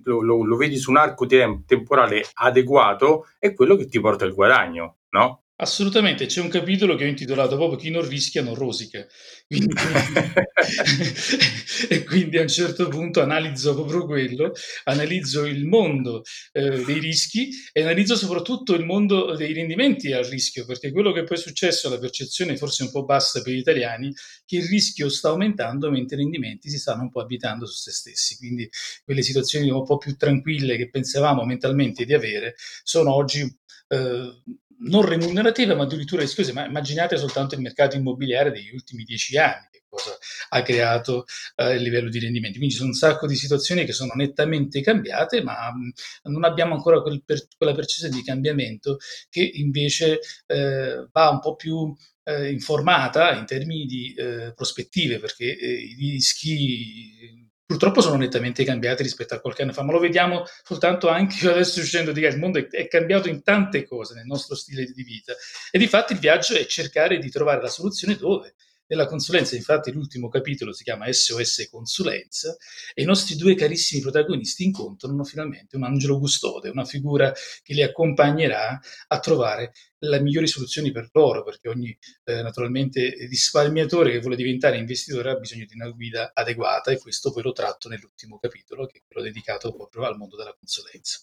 lo, 0.05 0.21
lo, 0.23 0.45
lo 0.45 0.57
vedi 0.57 0.77
su 0.77 0.91
un 0.91 0.97
arco 0.97 1.27
temporale 1.27 2.25
adeguato, 2.35 3.27
è 3.39 3.53
quello 3.53 3.77
che 3.77 3.87
ti 3.87 4.01
porta 4.01 4.25
il 4.25 4.35
guadagno, 4.35 4.97
no? 5.11 5.44
Assolutamente, 5.57 6.27
c'è 6.27 6.41
un 6.41 6.49
capitolo 6.49 6.97
che 6.97 7.05
ho 7.05 7.07
intitolato 7.07 7.55
proprio 7.55 7.79
Chi 7.79 7.89
non 7.89 8.07
rischia 8.09 8.43
non 8.43 8.57
rosica. 8.57 9.07
Quindi, 9.47 9.73
e 11.89 12.03
quindi 12.03 12.39
a 12.39 12.43
un 12.43 12.49
certo 12.49 12.89
punto 12.89 13.23
analizzo 13.23 13.73
proprio 13.75 14.05
quello, 14.05 14.51
analizzo 14.85 15.45
il 15.45 15.65
mondo 15.65 16.23
eh, 16.53 16.83
dei 16.85 16.99
rischi 16.99 17.51
e 17.73 17.83
analizzo 17.83 18.17
soprattutto 18.17 18.75
il 18.75 18.85
mondo 18.85 19.37
dei 19.37 19.53
rendimenti 19.53 20.13
al 20.13 20.25
rischio, 20.25 20.65
perché 20.67 20.91
quello 20.91 21.13
che 21.13 21.23
poi 21.23 21.37
è 21.37 21.41
successo, 21.41 21.89
la 21.89 22.01
percezione 22.01 22.57
forse 22.57 22.83
un 22.83 22.91
po' 22.91 23.05
bassa 23.05 23.41
per 23.41 23.53
gli 23.53 23.59
italiani, 23.59 24.13
che 24.45 24.57
il 24.57 24.65
rischio 24.67 25.09
sta 25.09 25.29
aumentando 25.29 25.89
mentre 25.89 26.17
i 26.17 26.21
rendimenti 26.21 26.69
si 26.69 26.79
stanno 26.79 27.03
un 27.03 27.11
po' 27.11 27.21
abitando 27.21 27.65
su 27.67 27.77
se 27.77 27.93
stessi. 27.93 28.37
Quindi 28.39 28.69
quelle 29.05 29.23
situazioni 29.23 29.71
un 29.71 29.85
po' 29.85 29.99
più 29.99 30.17
tranquille 30.17 30.77
che 30.77 30.91
pensavamo 30.91 31.45
mentalmente 31.45 32.05
di 32.05 32.13
avere 32.13 32.57
sono 32.83 33.15
oggi 33.15 33.43
eh, 33.89 34.43
non 34.85 35.07
remunerative, 35.07 35.75
ma 35.75 35.85
addirittura 35.85 36.23
rischiose. 36.23 36.53
Ma 36.53 36.67
immaginate 36.67 37.17
soltanto 37.17 37.55
il 37.55 37.61
mercato 37.61 37.97
immobiliare 37.97 38.51
degli 38.51 38.73
ultimi 38.73 39.05
dieci 39.05 39.37
anni, 39.37 39.69
che 39.71 39.83
cosa 39.89 40.17
ha 40.51 40.63
creato 40.63 41.25
eh, 41.57 41.75
il 41.75 41.83
livello 41.83 42.09
di 42.09 42.19
rendimenti. 42.19 42.57
Quindi 42.57 42.75
ci 42.75 42.81
sono 42.81 42.91
un 42.93 42.97
sacco 42.97 43.27
di 43.27 43.35
situazioni 43.35 43.85
che 43.85 43.93
sono 43.93 44.13
nettamente 44.15 44.81
cambiate, 44.81 45.43
ma 45.43 45.73
mh, 45.73 46.31
non 46.31 46.45
abbiamo 46.45 46.75
ancora 46.75 47.01
quel 47.03 47.23
per, 47.25 47.47
quella 47.57 47.75
percezione 47.75 48.15
di 48.15 48.23
cambiamento 48.23 48.99
che 49.29 49.43
invece 49.55 50.21
eh, 50.47 51.07
va 51.13 51.29
un 51.31 51.41
po' 51.41 51.55
più 51.57 51.95
eh, 52.25 52.51
informata 52.51 53.35
in 53.37 53.47
termini 53.47 53.85
di 53.87 54.15
eh, 54.15 54.53
prospettive, 54.55 55.19
perché 55.19 55.57
eh, 55.59 55.73
i 55.73 55.95
rischi 55.99 57.44
purtroppo 57.67 58.01
sono 58.01 58.17
nettamente 58.17 58.65
cambiati 58.65 59.03
rispetto 59.03 59.35
a 59.35 59.41
qualche 59.41 59.63
anno 59.63 59.73
fa, 59.73 59.83
ma 59.83 59.93
lo 59.93 59.99
vediamo 59.99 60.45
soltanto 60.63 61.09
anche 61.09 61.49
adesso 61.49 61.81
uscendo 61.81 62.13
di 62.13 62.21
il 62.21 62.39
mondo 62.39 62.59
è, 62.59 62.89
cambiato 62.89 63.29
in 63.29 63.43
tante 63.43 63.87
cose 63.87 64.15
nel 64.15 64.27
nostro 64.27 64.55
stile 64.55 64.85
di 64.85 65.03
vita 65.03 65.35
e 65.71 65.79
di 65.79 65.87
fatto 65.87 66.13
il 66.13 66.19
viaggio 66.19 66.55
è 66.55 66.67
cercare 66.67 67.19
di 67.19 67.31
trovare 67.31 67.61
la 67.61 67.69
soluzione 67.69 68.17
dove? 68.17 68.55
Nella 68.87 69.07
consulenza, 69.07 69.57
infatti, 69.57 69.91
l'ultimo 69.93 70.29
capitolo 70.29 70.73
si 70.75 70.85
chiama 70.85 71.11
SOS 71.11 71.69
Consulenza 71.71 72.55
e 72.93 73.03
i 73.03 73.07
nostri 73.07 73.35
due 73.35 73.55
carissimi 73.55 74.03
protagonisti 74.03 74.65
incontrano 74.65 75.25
finalmente 75.25 75.77
un 75.77 75.85
angelo 75.85 76.19
custode, 76.19 76.69
una 76.69 76.85
figura 76.85 77.33
che 77.63 77.73
li 77.73 77.83
accompagnerà 77.83 78.79
a 79.09 79.19
trovare 79.21 79.73
le 79.99 80.21
migliori 80.21 80.47
soluzioni 80.47 80.93
per 80.93 81.09
loro, 81.13 81.43
perché 81.43 81.71
ogni 81.71 81.97
eh, 82.25 82.43
naturalmente 82.43 83.15
risparmiatore 83.27 84.11
che 84.11 84.21
vuole 84.21 84.37
diventare 84.37 84.77
investitore 84.77 85.31
ha 85.31 85.37
bisogno 85.37 85.65
di 85.65 85.75
una 85.75 85.89
guida 85.89 86.33
adeguata 86.35 86.91
e 86.91 86.99
questo 86.99 87.33
poi 87.33 87.43
lo 87.43 87.53
tratto 87.53 87.89
nell'ultimo 87.89 88.39
capitolo, 88.39 88.87
che 88.87 88.99
è 88.99 89.03
quello 89.07 89.27
dedicato 89.27 89.73
proprio 89.73 90.05
al 90.05 90.19
mondo 90.19 90.37
della 90.37 90.55
consulenza. 90.55 91.21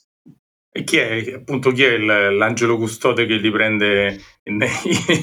E 0.73 0.85
chi 0.85 0.95
è 0.95 1.33
appunto 1.33 1.73
chi 1.73 1.83
è 1.83 1.97
l'angelo 1.97 2.77
custode 2.77 3.25
che 3.25 3.35
li 3.35 3.51
prende 3.51 4.17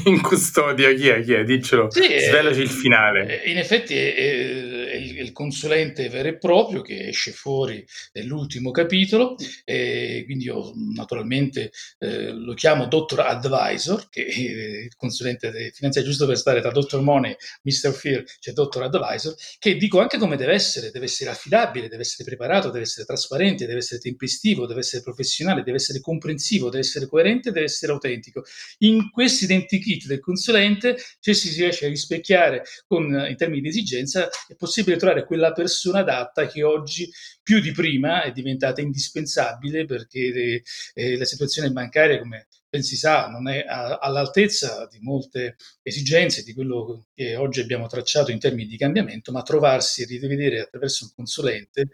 in, 0.05 0.21
custodia? 0.21 0.93
Chi 0.95 1.09
è? 1.09 1.23
Chi 1.23 1.33
è? 1.35 1.45
Diccelo, 1.45 1.91
sì, 1.91 2.03
svelaci 2.03 2.61
il 2.61 2.69
finale. 2.69 3.43
In 3.45 3.59
effetti 3.59 3.95
è, 3.95 4.15
è, 4.15 4.95
il, 4.97 5.33
consulente 5.33 6.09
vero 6.09 6.29
e 6.29 6.39
proprio 6.39 6.83
che 6.83 7.09
esce 7.09 7.31
fuori 7.31 7.85
nell'ultimo 8.13 8.71
capitolo, 8.71 9.37
e 9.65 10.23
quindi 10.25 10.45
io 10.45 10.73
naturalmente 10.95 11.71
eh, 11.99 12.33
lo 12.33 12.55
chiamo 12.55 12.87
Dottor 12.87 13.21
Advisor, 13.21 14.09
che 14.09 14.25
è 14.27 14.41
il 14.85 14.97
consulente 14.97 15.71
finanziario, 15.73 16.11
giusto 16.11 16.27
per 16.27 16.37
stare 16.37 16.61
tra 16.61 16.71
Dottor 16.71 17.01
Money, 17.03 17.37
Mr. 17.63 17.93
Fear, 17.93 18.25
c'è 18.41 18.53
Dottor 18.53 18.85
Advisor, 18.85 19.35
che 19.59 19.77
dico 19.77 20.01
anche 20.01 20.19
come 20.19 20.37
deve 20.37 20.55
essere, 20.55 20.91
deve 20.91 21.05
essere 21.05 21.31
affidabile, 21.31 21.89
deve 21.89 22.03
essere 22.03 22.25
preparato, 22.25 22.71
deve 22.71 22.85
essere 22.85 23.07
trasparente, 23.07 23.67
deve 23.67 23.79
essere 23.79 24.01
tempestivo, 24.01 24.67
deve 24.67 24.81
essere 24.81 25.03
professionale 25.03 25.27
professionale, 25.39 25.63
deve 25.63 25.77
essere 25.77 26.01
comprensivo, 26.01 26.71
deve 26.71 26.83
essere 26.83 27.07
coerente, 27.07 27.51
deve 27.51 27.67
essere 27.67 27.93
autentico. 27.93 28.45
In 28.79 29.11
questi 29.19 29.47
identikit 29.47 30.07
del 30.07 30.21
consulente, 30.21 30.97
se 31.19 31.35
si 31.35 31.53
riesce 31.59 31.87
a 31.87 31.89
rispecchiare 31.89 32.63
con, 32.87 33.27
in 33.29 33.35
termini 33.35 33.63
di 33.63 33.67
esigenza, 33.67 34.29
è 34.47 34.55
possibile 34.55 34.97
trovare 34.97 35.25
quella 35.27 35.51
persona 35.51 35.99
adatta 35.99 36.47
che 36.47 36.63
oggi 36.63 37.11
più 37.43 37.59
di 37.59 37.73
prima 37.73 38.23
è 38.23 38.31
diventata 38.31 38.81
indispensabile 38.81 39.87
perché 39.87 40.31
le, 40.31 40.63
eh, 40.95 41.19
la 41.19 41.25
situazione 41.25 41.73
bancaria, 41.73 42.21
come 42.21 42.47
ben 42.69 42.85
si 42.85 42.97
sa, 42.97 43.27
non 43.27 43.49
è 43.49 43.65
a, 43.67 43.99
all'altezza 43.99 44.87
di 44.89 45.01
molte 45.01 45.57
esigenze 45.83 46.45
di 46.45 46.55
quello 46.55 47.07
che 47.13 47.35
oggi 47.35 47.59
abbiamo 47.59 47.89
tracciato 47.89 48.31
in 48.31 48.39
termini 48.39 48.69
di 48.69 48.77
cambiamento, 48.77 49.33
ma 49.33 49.43
trovarsi 49.43 50.03
e 50.03 50.07
rivedere 50.07 50.61
attraverso 50.61 51.07
un 51.07 51.11
consulente 51.17 51.89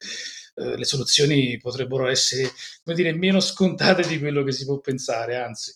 eh, 0.56 0.76
le 0.76 0.84
soluzioni 0.84 1.56
potrebbero 1.56 2.06
essere, 2.06 2.50
come 2.82 2.94
dire, 2.94 3.14
meno 3.14 3.40
scontate 3.40 4.06
di 4.06 4.18
quello 4.18 4.42
che 4.42 4.52
si 4.52 4.66
può 4.66 4.78
pensare, 4.78 5.36
anzi. 5.36 5.74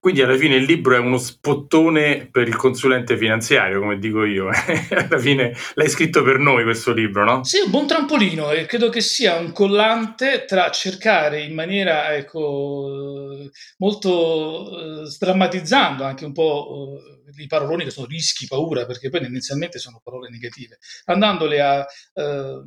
Quindi 0.00 0.22
alla 0.22 0.36
fine 0.36 0.56
il 0.56 0.64
libro 0.64 0.94
è 0.94 0.98
uno 0.98 1.18
spottone 1.18 2.26
per 2.32 2.48
il 2.48 2.56
consulente 2.56 3.18
finanziario, 3.18 3.80
come 3.80 3.98
dico 3.98 4.24
io. 4.24 4.48
alla 4.90 5.18
fine 5.18 5.54
l'hai 5.74 5.90
scritto 5.90 6.22
per 6.22 6.38
noi 6.38 6.62
questo 6.64 6.94
libro, 6.94 7.22
no? 7.22 7.44
Sì, 7.44 7.60
un 7.62 7.70
buon 7.70 7.86
trampolino 7.86 8.50
e 8.50 8.64
credo 8.64 8.88
che 8.88 9.02
sia 9.02 9.36
un 9.36 9.52
collante 9.52 10.46
tra 10.46 10.70
cercare 10.70 11.42
in 11.42 11.52
maniera, 11.52 12.14
ecco, 12.14 13.50
molto 13.76 15.02
eh, 15.02 15.06
strammatizzando 15.10 16.02
anche 16.02 16.24
un 16.24 16.32
po' 16.32 16.96
i 17.36 17.46
paroloni 17.46 17.84
che 17.84 17.90
sono 17.90 18.06
rischi, 18.06 18.46
paura, 18.46 18.86
perché 18.86 19.08
poi 19.10 19.20
tendenzialmente 19.20 19.78
sono 19.78 20.00
parole 20.02 20.28
negative, 20.30 20.78
andandole 21.06 21.60
a, 21.60 21.86
eh, 22.14 22.62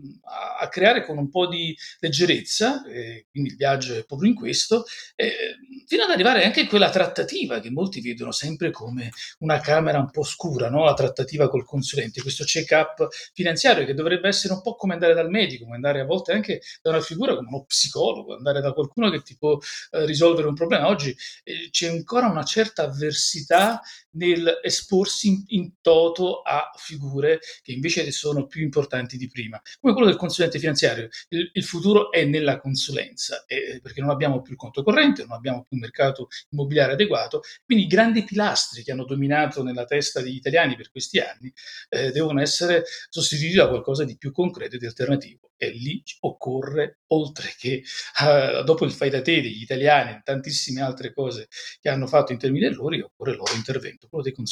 a 0.60 0.67
creare 0.70 1.05
con 1.05 1.17
un 1.17 1.29
po' 1.29 1.48
di 1.48 1.75
leggerezza, 2.00 2.86
eh, 2.86 3.27
quindi 3.29 3.51
il 3.51 3.55
viaggio 3.55 3.96
è 3.96 4.05
proprio 4.05 4.29
in 4.29 4.36
questo, 4.36 4.86
eh, 5.15 5.58
fino 5.88 6.03
ad 6.03 6.10
arrivare 6.10 6.43
anche 6.43 6.62
a 6.62 6.67
quella 6.67 6.89
trattativa 6.89 7.60
che 7.60 7.70
molti 7.70 8.01
vedono 8.01 8.32
sempre 8.32 8.72
come 8.72 9.12
una 9.39 9.60
camera 9.60 10.00
un 10.00 10.10
po' 10.10 10.24
scura, 10.24 10.70
no? 10.70 10.84
la 10.86 10.93
trattativa 10.93 11.50
col 11.50 11.65
consulente, 11.65 12.22
questo 12.22 12.43
check-up 12.43 13.08
finanziario 13.34 13.86
che 13.86 13.93
dovrebbe 13.93 14.27
essere 14.27 14.53
un 14.53 14.62
po' 14.62 14.75
come 14.75 14.93
andare 14.93 15.13
dal 15.13 15.29
medico, 15.29 15.63
come 15.63 15.75
andare 15.75 16.00
a 16.00 16.05
volte 16.05 16.32
anche 16.32 16.62
da 16.82 16.89
una 16.91 17.01
figura 17.01 17.36
come 17.36 17.48
uno 17.48 17.63
psicologo, 17.65 18.36
andare 18.36 18.62
da 18.62 18.74
qualcuno 18.74 19.10
che 19.10 19.22
ti 19.22 19.38
può 19.38 19.58
eh, 19.91 20.05
risolvere 20.05 20.48
un 20.48 20.53
problema. 20.53 20.88
Oggi 20.88 21.15
eh, 21.43 21.70
c'è 21.70 21.89
ancora 21.89 22.27
una 22.27 22.43
certa 22.43 22.84
avversità 22.84 23.82
nel 24.12 24.60
esporsi 24.63 25.27
in, 25.27 25.43
in, 25.48 25.72
toto 25.82 26.41
a 26.41 26.72
figure 26.75 27.39
che 27.62 27.74
invece 27.74 28.10
sono 28.12 28.48
più 28.48 28.62
importanti 28.62 29.17
di 29.17 29.27
prima, 29.27 29.62
come 29.79 29.93
quello 29.93 30.08
del 30.08 30.17
consulente 30.17 30.60
finanziario. 30.60 31.10
Il, 31.29 31.50
il 31.53 31.63
futuro 31.63 32.12
è 32.12 32.24
nella 32.24 32.60
consulenza, 32.60 33.43
eh, 33.46 33.79
perché 33.82 34.00
non 34.00 34.10
abbiamo 34.10 34.41
più 34.41 34.53
il 34.53 34.58
conto 34.58 34.84
corrente, 34.84 35.24
non 35.24 35.34
abbiamo 35.34 35.60
più 35.63 35.75
un 35.75 35.79
mercato 35.79 36.27
immobiliare 36.50 36.93
adeguato, 36.93 37.41
quindi 37.65 37.86
i 37.86 37.88
grandi 37.88 38.24
pilastri 38.24 38.84
che 38.84 38.91
hanno 38.91 39.05
dominato 39.05 39.63
nella 39.63 39.86
testa 39.86 40.22
degli 40.22 40.36
italiani 40.36 40.75
per 40.75 40.89
questi 40.89 41.20
anni 41.20 41.51
eh, 41.89 42.12
devono 42.12 42.41
essere 42.41 42.84
sostituiti 43.10 43.55
da 43.55 43.67
qualcosa 43.67 44.03
di 44.03 44.17
più 44.17 44.32
concreto 44.32 44.75
e 44.75 44.79
di 44.79 44.86
alternativo. 44.86 45.51
E 45.55 45.70
lì 45.70 46.03
occorre, 46.22 47.00
oltre 47.08 47.53
che 47.58 47.84
uh, 48.20 48.63
dopo 48.63 48.84
il 48.84 48.91
fai 48.91 49.10
da 49.10 49.22
te 49.22 49.41
degli 49.41 49.62
italiani 49.62 50.12
e 50.12 50.22
tantissime 50.22 50.82
altre 50.82 51.13
cose 51.13 51.48
che 51.79 51.88
hanno 51.88 52.05
fatto 52.05 52.34
in 52.34 52.38
termini 52.38 52.67
dell'ori, 52.67 53.00
occorre 53.00 53.32
il 53.32 53.38
loro 53.38 53.53
intervento, 53.53 54.08
quello 54.10 54.24
dei 54.24 54.34
consulenti. 54.34 54.42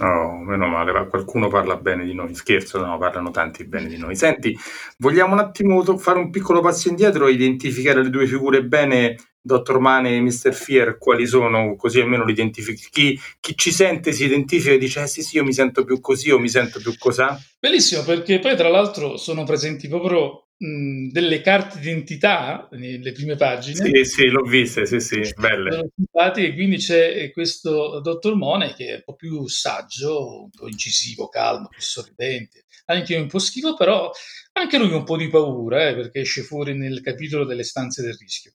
Oh, 0.00 0.36
meno 0.44 0.68
male, 0.68 1.08
qualcuno 1.08 1.48
parla 1.48 1.76
bene 1.76 2.04
di 2.04 2.14
noi, 2.14 2.32
scherzo, 2.32 2.78
no, 2.78 2.98
parlano 2.98 3.32
tanti 3.32 3.64
bene 3.64 3.88
di 3.88 3.96
noi. 3.96 4.14
Senti, 4.14 4.56
vogliamo 4.98 5.32
un 5.32 5.40
attimo 5.40 5.82
fare 5.96 6.20
un 6.20 6.30
piccolo 6.30 6.60
passo 6.60 6.88
indietro 6.88 7.26
e 7.26 7.32
identificare 7.32 8.04
le 8.04 8.10
due 8.10 8.28
figure 8.28 8.62
bene, 8.62 9.16
Dottor 9.40 9.80
Mane 9.80 10.14
e 10.14 10.20
Mr. 10.20 10.52
Fear, 10.52 10.98
quali 10.98 11.26
sono, 11.26 11.74
così 11.74 11.98
almeno 11.98 12.24
li 12.24 12.30
identifichi. 12.30 12.86
Chi, 12.90 13.20
chi, 13.40 13.56
ci 13.56 13.72
sente 13.72 14.12
si 14.12 14.24
identifica 14.24 14.72
e 14.72 14.78
dice, 14.78 15.02
eh 15.02 15.08
sì 15.08 15.22
sì, 15.22 15.36
io 15.36 15.44
mi 15.44 15.52
sento 15.52 15.82
più 15.82 15.98
così 16.00 16.30
o 16.30 16.38
mi 16.38 16.48
sento 16.48 16.78
più 16.78 16.96
cos'ha. 16.96 17.36
Bellissimo, 17.58 18.04
perché 18.04 18.38
poi 18.38 18.54
tra 18.54 18.68
l'altro 18.68 19.16
sono 19.16 19.42
presenti 19.42 19.88
proprio 19.88 20.47
delle 20.60 21.40
carte 21.40 21.78
d'identità 21.78 22.68
nelle 22.72 23.12
prime 23.12 23.36
pagine. 23.36 23.76
Sì, 23.76 24.04
sì, 24.04 24.26
l'ho 24.26 24.42
viste, 24.42 24.86
sì, 24.86 24.98
sì, 24.98 25.20
belle. 25.36 25.92
E 26.34 26.54
quindi 26.54 26.78
c'è 26.78 27.30
questo 27.30 28.00
dottor 28.00 28.34
Mone 28.34 28.74
che 28.74 28.88
è 28.88 28.94
un 28.94 29.02
po' 29.04 29.14
più 29.14 29.46
saggio, 29.46 30.42
un 30.42 30.50
po' 30.50 30.66
incisivo, 30.66 31.28
calmo, 31.28 31.68
più 31.68 31.80
sorridente, 31.80 32.64
anche 32.86 33.16
un 33.16 33.28
po' 33.28 33.38
schifo, 33.38 33.74
però 33.74 34.10
anche 34.52 34.78
lui 34.78 34.90
un 34.90 35.04
po' 35.04 35.16
di 35.16 35.28
paura, 35.28 35.88
eh, 35.88 35.94
perché 35.94 36.20
esce 36.20 36.42
fuori 36.42 36.76
nel 36.76 37.00
capitolo 37.02 37.44
delle 37.44 37.62
stanze 37.62 38.02
del 38.02 38.16
rischio. 38.18 38.54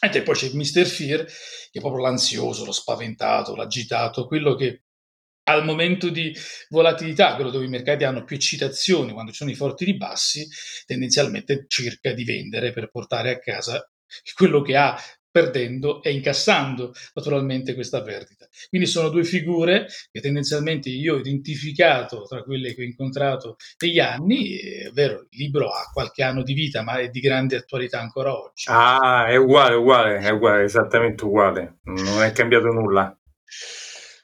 E 0.00 0.22
poi 0.22 0.34
c'è 0.34 0.50
Mr. 0.52 0.84
Fear, 0.84 1.24
che 1.24 1.78
è 1.78 1.80
proprio 1.80 2.02
l'ansioso, 2.02 2.64
lo 2.64 2.72
spaventato, 2.72 3.56
l'agitato, 3.56 4.26
quello 4.26 4.54
che 4.54 4.82
al 5.44 5.64
momento 5.64 6.08
di 6.08 6.34
volatilità, 6.68 7.34
quello 7.34 7.50
dove 7.50 7.64
i 7.64 7.68
mercati 7.68 8.04
hanno 8.04 8.24
più 8.24 8.36
eccitazioni, 8.36 9.12
quando 9.12 9.30
ci 9.30 9.38
sono 9.38 9.50
i 9.50 9.54
forti 9.56 9.84
ribassi, 9.84 10.46
tendenzialmente 10.86 11.64
cerca 11.66 12.12
di 12.12 12.24
vendere 12.24 12.72
per 12.72 12.90
portare 12.90 13.30
a 13.30 13.38
casa 13.38 13.88
quello 14.34 14.62
che 14.62 14.76
ha 14.76 14.96
perdendo 15.32 16.02
e 16.02 16.12
incassando 16.12 16.92
naturalmente 17.14 17.74
questa 17.74 18.02
perdita. 18.02 18.46
Quindi 18.68 18.86
sono 18.86 19.08
due 19.08 19.24
figure 19.24 19.86
che 20.10 20.20
tendenzialmente 20.20 20.90
io 20.90 21.14
ho 21.14 21.18
identificato 21.18 22.26
tra 22.28 22.42
quelle 22.42 22.74
che 22.74 22.82
ho 22.82 22.84
incontrato 22.84 23.56
negli 23.82 23.98
anni, 23.98 24.58
è 24.58 24.90
vero, 24.90 25.26
il 25.30 25.38
libro 25.38 25.70
ha 25.70 25.90
qualche 25.90 26.22
anno 26.22 26.42
di 26.42 26.52
vita, 26.52 26.82
ma 26.82 26.98
è 26.98 27.08
di 27.08 27.20
grande 27.20 27.56
attualità 27.56 27.98
ancora 27.98 28.38
oggi. 28.38 28.64
Ah, 28.66 29.26
è 29.26 29.36
uguale, 29.36 29.74
uguale, 29.74 30.18
è 30.18 30.30
uguale, 30.30 30.64
esattamente 30.64 31.24
uguale, 31.24 31.78
non 31.84 32.22
è 32.22 32.30
cambiato 32.32 32.66
nulla. 32.66 33.16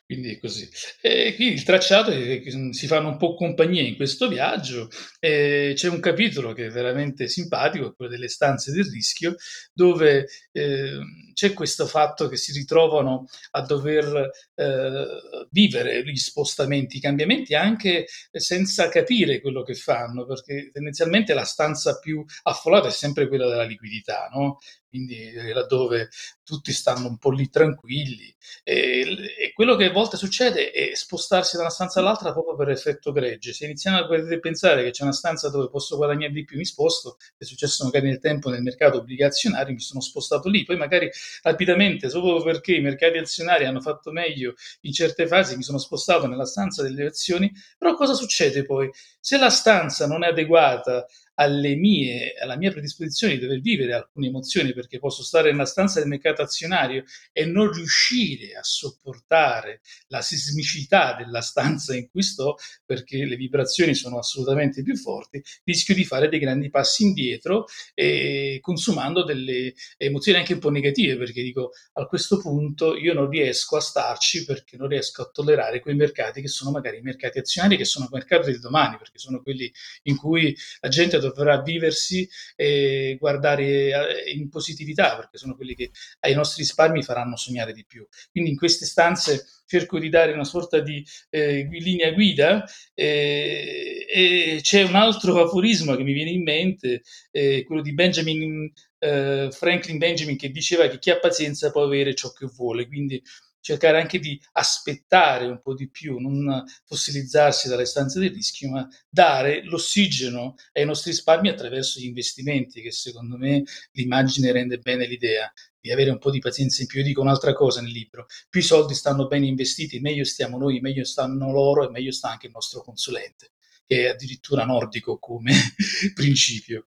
Quindi 0.09 0.31
è 0.31 0.39
così. 0.39 0.67
E 1.03 1.35
quindi 1.35 1.53
il 1.57 1.65
tracciato 1.65 2.11
è 2.11 2.41
si 2.71 2.87
fanno 2.87 3.09
un 3.09 3.19
po' 3.19 3.35
compagnia 3.35 3.83
in 3.83 3.95
questo 3.95 4.27
viaggio. 4.27 4.89
E 5.21 5.73
c'è 5.75 5.91
un 5.91 6.01
capitolo 6.01 6.55
che 6.55 6.69
è 6.69 6.71
veramente 6.71 7.29
simpatico, 7.29 7.93
quello 7.93 8.11
delle 8.13 8.29
stanze 8.29 8.73
del 8.73 8.87
rischio, 8.91 9.35
dove 9.71 10.27
eh, 10.53 10.99
c'è 11.35 11.53
questo 11.53 11.87
fatto 11.87 12.27
che 12.29 12.39
si 12.39 12.53
ritrovano 12.53 13.27
a 13.51 13.61
dover 13.61 14.31
eh, 14.55 15.07
vivere 15.51 16.03
gli 16.03 16.17
spostamenti, 16.17 16.97
i 16.97 17.01
cambiamenti, 17.01 17.55
anche 17.55 18.07
senza 18.33 18.89
capire 18.89 19.43
quello 19.43 19.63
che 19.63 19.75
fanno, 19.75 20.25
perché 20.25 20.71
tendenzialmente 20.73 21.35
la 21.35 21.45
stanza 21.45 21.99
più 21.99 22.25
affollata 22.45 22.89
è 22.89 22.93
sempre 22.93 23.29
quella 23.29 23.47
della 23.47 23.65
liquidità, 23.65 24.31
no? 24.33 24.57
Quindi 24.89 25.33
eh, 25.33 25.53
laddove 25.53 26.09
tutti 26.43 26.73
stanno 26.73 27.09
un 27.09 27.19
po' 27.19 27.31
lì 27.31 27.49
tranquilli. 27.51 28.35
E, 28.65 29.01
e, 29.39 29.53
quello 29.53 29.77
che 29.77 29.87
a 29.87 29.93
volte 29.93 30.17
succede 30.17 30.71
è 30.71 30.95
spostarsi 30.95 31.57
da 31.57 31.63
una 31.63 31.71
stanza 31.71 32.01
all'altra 32.01 32.33
proprio 32.33 32.57
per 32.57 32.71
effetto 32.71 33.13
gregge. 33.13 33.53
Se 33.53 33.67
iniziamo 33.67 33.99
a 33.99 34.39
pensare 34.41 34.83
che 34.83 34.91
c'è 34.91 35.03
una 35.03 35.13
stanza 35.13 35.51
dove 35.51 35.69
posso 35.69 35.97
guadagnare 35.97 36.33
di 36.33 36.45
più, 36.45 36.57
mi 36.57 36.65
sposto. 36.65 37.19
È 37.37 37.45
successo 37.45 37.85
magari 37.85 38.09
nel 38.09 38.19
tempo 38.19 38.49
nel 38.51 38.63
mercato 38.63 38.99
obbligazionario, 38.99 39.75
mi 39.75 39.81
sono 39.81 40.01
spostato 40.01 40.49
lì. 40.49 40.65
Poi 40.65 40.77
magari 40.77 41.11
rapidamente, 41.43 42.09
solo 42.09 42.43
perché 42.43 42.75
i 42.75 42.81
mercati 42.81 43.19
azionari 43.19 43.67
hanno 43.67 43.81
fatto 43.81 44.11
meglio 44.11 44.55
in 44.83 44.93
certe 44.93 45.27
fasi, 45.27 45.57
mi 45.57 45.63
sono 45.63 45.79
spostato 45.79 46.27
nella 46.27 46.47
stanza 46.47 46.83
delle 46.83 47.07
azioni. 47.07 47.53
Però 47.77 47.95
cosa 47.95 48.15
succede 48.15 48.65
poi? 48.65 48.91
Se 49.21 49.37
la 49.37 49.51
stanza 49.51 50.07
non 50.07 50.25
è 50.25 50.29
adeguata 50.29 51.07
mie, 51.47 52.35
alla 52.41 52.57
mia 52.57 52.73
predisposizione 52.73 53.35
di 53.35 53.41
dover 53.41 53.61
vivere 53.61 53.93
alcune 53.93 54.27
emozioni 54.27 54.73
perché 54.73 54.99
posso 54.99 55.23
stare 55.23 55.51
nella 55.51 55.67
stanza 55.67 56.01
del 56.01 56.09
mercato 56.09 56.43
azionario 56.43 57.05
e 57.33 57.45
non 57.45 57.71
riuscire 57.71 58.57
a 58.57 58.63
sopportare 58.63 59.81
la 60.09 60.21
sismicità 60.21 61.15
della 61.15 61.41
stanza 61.41 61.95
in 61.95 62.11
cui 62.11 62.23
sto 62.23 62.57
perché 62.85 63.25
le 63.25 63.37
vibrazioni 63.37 63.95
sono 63.95 64.19
assolutamente 64.19 64.83
più 64.83 64.97
forti, 64.97 65.43
rischio 65.65 65.95
di 65.95 66.05
fare 66.05 66.29
dei 66.29 66.41
grandi 66.41 66.71
passi 66.71 67.05
indietro 67.05 67.67
e 67.95 68.59
consumando 68.61 69.25
delle 69.25 69.75
emozioni 69.97 70.39
anche 70.39 70.55
un 70.55 70.59
po' 70.59 70.71
negative 70.71 71.17
perché 71.17 71.43
dico 71.43 71.71
a 71.95 72.07
questo 72.07 72.39
punto 72.39 72.97
io 72.97 73.15
non 73.15 73.29
riesco 73.29 73.77
a 73.77 73.81
starci 73.81 74.45
perché 74.45 74.77
non 74.77 74.89
riesco 74.89 75.23
a 75.23 75.31
tollerare 75.33 75.81
quei 75.81 75.95
mercati 75.95 76.41
che 76.41 76.49
sono 76.49 76.71
magari 76.73 76.99
i 76.99 77.03
mercati 77.03 77.39
azionari 77.39 77.77
che 77.77 77.85
sono 77.85 78.09
mercati 78.11 78.51
del 78.51 78.61
domani 78.61 78.97
perché 78.97 79.19
sono 79.19 79.41
quelli 79.41 79.73
in 80.05 80.17
cui 80.17 80.57
la 80.81 80.89
gente 80.89 81.19
dovrà 81.19 81.28
viversi 81.63 82.29
e 82.57 83.17
guardare 83.19 83.65
eh, 83.65 84.31
in 84.35 84.49
positività, 84.49 85.17
perché 85.17 85.39
sono 85.39 85.55
quelli 85.55 85.75
che 85.75 85.91
ai 86.21 86.35
nostri 86.35 86.63
risparmi 86.63 87.03
faranno 87.03 87.37
sognare 87.37 87.73
di 87.73 87.85
più. 87.87 88.07
Quindi 88.31 88.51
in 88.51 88.57
queste 88.57 88.87
stanze 88.87 89.45
cerco 89.67 89.99
di 89.99 90.09
dare 90.09 90.33
una 90.33 90.45
sorta 90.45 90.81
di 90.81 91.05
eh, 91.31 91.69
linea 91.71 92.11
guida 92.13 92.65
eh, 92.95 94.07
e 94.09 94.59
c'è 94.63 94.83
un 94.83 94.95
altro 94.95 95.43
aforismo 95.43 95.95
che 95.95 96.03
mi 96.03 96.13
viene 96.13 96.31
in 96.31 96.43
mente, 96.43 97.03
eh, 97.31 97.65
quello 97.65 97.83
di 97.83 97.93
Benjamin 97.93 98.73
eh, 98.99 99.49
Franklin 99.51 99.99
Benjamin 99.99 100.37
che 100.37 100.51
diceva 100.51 100.89
che 100.89 100.99
chi 100.99 101.11
ha 101.11 101.19
pazienza 101.19 101.71
può 101.71 101.85
avere 101.85 102.15
ciò 102.15 102.33
che 102.33 102.47
vuole, 102.47 102.87
quindi 102.87 103.23
cercare 103.69 104.01
anche 104.01 104.19
di 104.19 104.41
aspettare 104.53 105.45
un 105.45 105.61
po' 105.61 105.75
di 105.75 105.91
più, 105.91 106.17
non 106.17 106.65
fossilizzarsi 106.87 107.69
dalle 107.69 107.85
stanze 107.85 108.19
del 108.19 108.31
rischio, 108.31 108.71
ma 108.71 108.89
dare 109.11 109.63
l'ossigeno 109.65 110.55
ai 110.73 110.87
nostri 110.87 111.11
risparmi 111.11 111.51
attraverso 111.51 112.01
gli 112.01 112.07
investimenti, 112.07 112.81
che 112.81 112.91
secondo 112.93 113.37
me 113.37 113.63
l'immagine 113.93 114.53
rende 114.53 114.79
bene 114.79 115.07
l'idea 115.07 115.53
di 115.79 115.93
avere 115.93 116.09
un 116.09 116.19
po' 116.19 116.31
di 116.31 116.39
pazienza 116.39 116.81
in 116.81 116.87
più. 116.87 117.01
Io 117.01 117.07
dico 117.07 117.21
un'altra 117.21 117.53
cosa 117.53 117.83
nel 117.83 117.93
libro, 117.93 118.25
più 118.49 118.61
i 118.61 118.65
soldi 118.65 118.95
stanno 118.95 119.27
bene 119.27 119.47
investiti, 119.47 120.01
meglio 120.01 120.25
stiamo 120.25 120.57
noi, 120.57 120.81
meglio 120.81 121.05
stanno 121.05 121.53
loro 121.53 121.87
e 121.87 121.91
meglio 121.91 122.11
sta 122.11 122.31
anche 122.31 122.47
il 122.47 122.53
nostro 122.55 122.81
consulente, 122.81 123.51
che 123.87 124.07
è 124.07 124.09
addirittura 124.09 124.65
nordico 124.65 125.19
come 125.19 125.53
principio. 126.15 126.87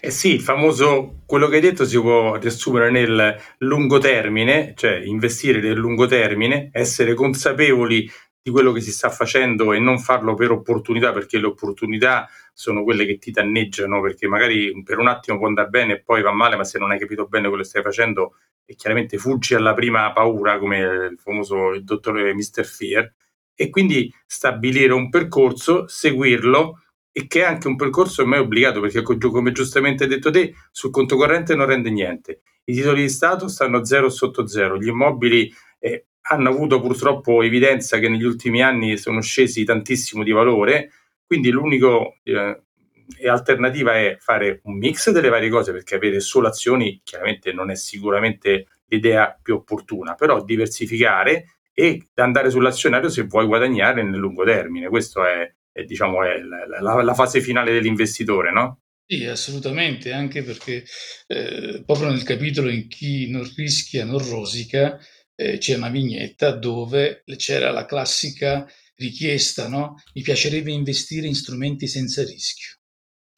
Eh 0.00 0.10
sì, 0.10 0.34
il 0.34 0.40
famoso, 0.40 1.22
quello 1.26 1.48
che 1.48 1.56
hai 1.56 1.60
detto 1.60 1.84
si 1.84 2.00
può 2.00 2.36
riassumere 2.36 2.90
nel 2.90 3.36
lungo 3.58 3.98
termine, 3.98 4.72
cioè 4.76 5.00
investire 5.04 5.60
nel 5.60 5.76
lungo 5.76 6.06
termine, 6.06 6.70
essere 6.72 7.14
consapevoli 7.14 8.08
di 8.40 8.50
quello 8.50 8.72
che 8.72 8.80
si 8.80 8.92
sta 8.92 9.10
facendo 9.10 9.72
e 9.72 9.78
non 9.78 9.98
farlo 9.98 10.34
per 10.34 10.50
opportunità, 10.52 11.12
perché 11.12 11.38
le 11.38 11.46
opportunità 11.46 12.28
sono 12.52 12.82
quelle 12.84 13.06
che 13.06 13.18
ti 13.18 13.30
danneggiano, 13.30 14.00
perché 14.00 14.26
magari 14.28 14.82
per 14.82 14.98
un 14.98 15.08
attimo 15.08 15.38
può 15.38 15.46
andare 15.46 15.68
bene 15.68 15.92
e 15.94 16.02
poi 16.02 16.22
va 16.22 16.32
male, 16.32 16.56
ma 16.56 16.64
se 16.64 16.78
non 16.78 16.90
hai 16.90 16.98
capito 16.98 17.26
bene 17.26 17.48
quello 17.48 17.62
che 17.62 17.68
stai 17.68 17.82
facendo 17.82 18.34
e 18.64 18.74
chiaramente 18.74 19.16
fuggi 19.18 19.54
alla 19.54 19.74
prima 19.74 20.12
paura, 20.12 20.58
come 20.58 20.78
il 20.78 21.18
famoso 21.18 21.70
il 21.72 21.84
dottore 21.84 22.34
Mr. 22.34 22.64
Fear, 22.64 23.12
e 23.54 23.70
quindi 23.70 24.12
stabilire 24.26 24.92
un 24.92 25.08
percorso, 25.08 25.88
seguirlo 25.88 26.82
e 27.18 27.26
che 27.26 27.40
è 27.40 27.44
anche 27.44 27.68
un 27.68 27.76
percorso 27.76 28.22
ormai 28.22 28.38
obbligato 28.38 28.80
perché 28.80 29.02
come 29.02 29.52
giustamente 29.52 30.04
hai 30.04 30.10
detto 30.10 30.30
te 30.30 30.54
sul 30.70 30.90
conto 30.90 31.16
corrente 31.16 31.54
non 31.54 31.66
rende 31.66 31.90
niente 31.90 32.42
i 32.64 32.74
titoli 32.74 33.02
di 33.02 33.08
Stato 33.08 33.48
stanno 33.48 33.84
zero 33.84 34.08
sotto 34.08 34.46
zero 34.46 34.78
gli 34.78 34.88
immobili 34.88 35.52
eh, 35.80 36.06
hanno 36.30 36.50
avuto 36.50 36.80
purtroppo 36.80 37.42
evidenza 37.42 37.98
che 37.98 38.08
negli 38.08 38.24
ultimi 38.24 38.62
anni 38.62 38.96
sono 38.98 39.20
scesi 39.20 39.64
tantissimo 39.64 40.22
di 40.22 40.30
valore, 40.30 40.90
quindi 41.24 41.50
l'unico 41.50 42.16
eh, 42.22 42.62
alternativa 43.26 43.96
è 43.96 44.16
fare 44.20 44.60
un 44.64 44.76
mix 44.76 45.10
delle 45.10 45.30
varie 45.30 45.48
cose 45.48 45.72
perché 45.72 45.94
avere 45.94 46.20
solo 46.20 46.48
azioni 46.48 47.00
chiaramente 47.02 47.52
non 47.52 47.70
è 47.70 47.76
sicuramente 47.76 48.66
l'idea 48.86 49.38
più 49.40 49.54
opportuna, 49.54 50.14
però 50.14 50.42
diversificare 50.44 51.56
e 51.72 52.08
andare 52.16 52.50
sull'azionario 52.50 53.08
se 53.08 53.22
vuoi 53.22 53.46
guadagnare 53.46 54.02
nel 54.02 54.18
lungo 54.18 54.44
termine. 54.44 54.88
Questa 54.88 55.30
è, 55.30 55.54
è, 55.78 55.84
diciamo, 55.84 56.24
è 56.24 56.38
la, 56.38 56.80
la, 56.80 57.02
la, 57.02 57.14
fase 57.14 57.40
finale 57.40 57.72
dell'investitore, 57.72 58.52
no? 58.52 58.80
Sì, 59.06 59.24
assolutamente, 59.24 60.12
anche 60.12 60.42
perché 60.42 60.84
eh, 61.26 61.82
proprio 61.86 62.10
nel 62.10 62.24
capitolo 62.24 62.68
in 62.68 62.88
chi 62.88 63.30
non 63.30 63.48
rischia 63.56 64.04
non 64.04 64.18
rosica 64.18 64.98
eh, 65.34 65.58
c'è 65.58 65.76
una 65.76 65.88
vignetta 65.88 66.50
dove 66.50 67.22
c'era 67.36 67.70
la 67.70 67.86
classica 67.86 68.66
richiesta, 68.96 69.68
no? 69.68 69.94
Mi 70.14 70.22
piacerebbe 70.22 70.72
investire 70.72 71.26
in 71.26 71.34
strumenti 71.34 71.86
senza 71.86 72.22
rischio. 72.24 72.77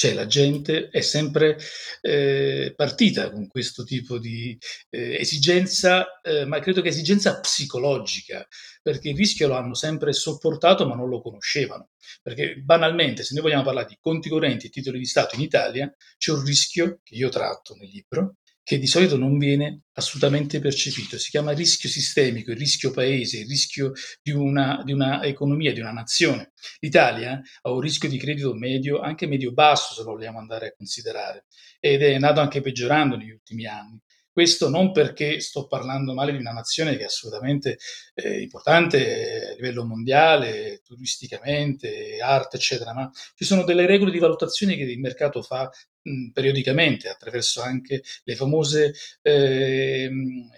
Cioè 0.00 0.14
la 0.14 0.26
gente 0.26 0.88
è 0.88 1.02
sempre 1.02 1.58
eh, 2.00 2.72
partita 2.74 3.30
con 3.30 3.46
questo 3.48 3.84
tipo 3.84 4.18
di 4.18 4.56
eh, 4.88 5.16
esigenza, 5.16 6.22
eh, 6.22 6.46
ma 6.46 6.58
credo 6.58 6.80
che 6.80 6.88
esigenza 6.88 7.38
psicologica, 7.38 8.48
perché 8.80 9.10
il 9.10 9.16
rischio 9.16 9.46
lo 9.46 9.56
hanno 9.56 9.74
sempre 9.74 10.14
sopportato 10.14 10.86
ma 10.86 10.94
non 10.94 11.10
lo 11.10 11.20
conoscevano. 11.20 11.90
Perché 12.22 12.62
banalmente, 12.62 13.22
se 13.22 13.34
noi 13.34 13.42
vogliamo 13.42 13.62
parlare 13.62 13.88
di 13.88 13.98
conti 14.00 14.30
correnti 14.30 14.68
e 14.68 14.70
titoli 14.70 14.98
di 14.98 15.04
Stato 15.04 15.34
in 15.34 15.42
Italia, 15.42 15.94
c'è 16.16 16.32
un 16.32 16.44
rischio 16.44 17.00
che 17.02 17.16
io 17.16 17.28
tratto 17.28 17.74
nel 17.74 17.90
libro, 17.90 18.36
che 18.70 18.78
di 18.78 18.86
solito 18.86 19.16
non 19.16 19.36
viene 19.36 19.86
assolutamente 19.94 20.60
percepito. 20.60 21.18
Si 21.18 21.30
chiama 21.30 21.50
rischio 21.50 21.88
sistemico, 21.88 22.52
il 22.52 22.56
rischio 22.56 22.92
paese, 22.92 23.40
il 23.40 23.48
rischio 23.48 23.90
di 24.22 24.30
una, 24.30 24.80
di 24.84 24.92
una 24.92 25.24
economia, 25.24 25.72
di 25.72 25.80
una 25.80 25.90
nazione. 25.90 26.52
L'Italia 26.78 27.42
ha 27.62 27.70
un 27.72 27.80
rischio 27.80 28.08
di 28.08 28.16
credito 28.16 28.54
medio, 28.54 29.00
anche 29.00 29.26
medio-basso 29.26 29.94
se 29.94 30.04
lo 30.04 30.12
vogliamo 30.12 30.38
andare 30.38 30.68
a 30.68 30.72
considerare, 30.76 31.46
ed 31.80 32.00
è 32.00 32.16
nato 32.20 32.38
anche 32.38 32.60
peggiorando 32.60 33.16
negli 33.16 33.32
ultimi 33.32 33.66
anni. 33.66 34.00
Questo 34.32 34.68
non 34.68 34.92
perché 34.92 35.40
sto 35.40 35.66
parlando 35.66 36.14
male 36.14 36.30
di 36.30 36.38
una 36.38 36.52
nazione 36.52 36.96
che 36.96 37.02
è 37.02 37.06
assolutamente 37.06 37.76
eh, 38.14 38.40
importante 38.40 39.50
a 39.50 39.54
livello 39.56 39.84
mondiale, 39.84 40.80
turisticamente, 40.84 42.18
arte, 42.22 42.56
eccetera, 42.56 42.94
ma 42.94 43.10
ci 43.34 43.44
sono 43.44 43.64
delle 43.64 43.86
regole 43.86 44.12
di 44.12 44.20
valutazione 44.20 44.76
che 44.76 44.84
il 44.84 45.00
mercato 45.00 45.42
fa 45.42 45.68
mh, 46.02 46.28
periodicamente 46.30 47.08
attraverso 47.08 47.62
anche 47.62 48.02
le 48.24 48.34
famose 48.34 48.94
eh, 49.22 50.10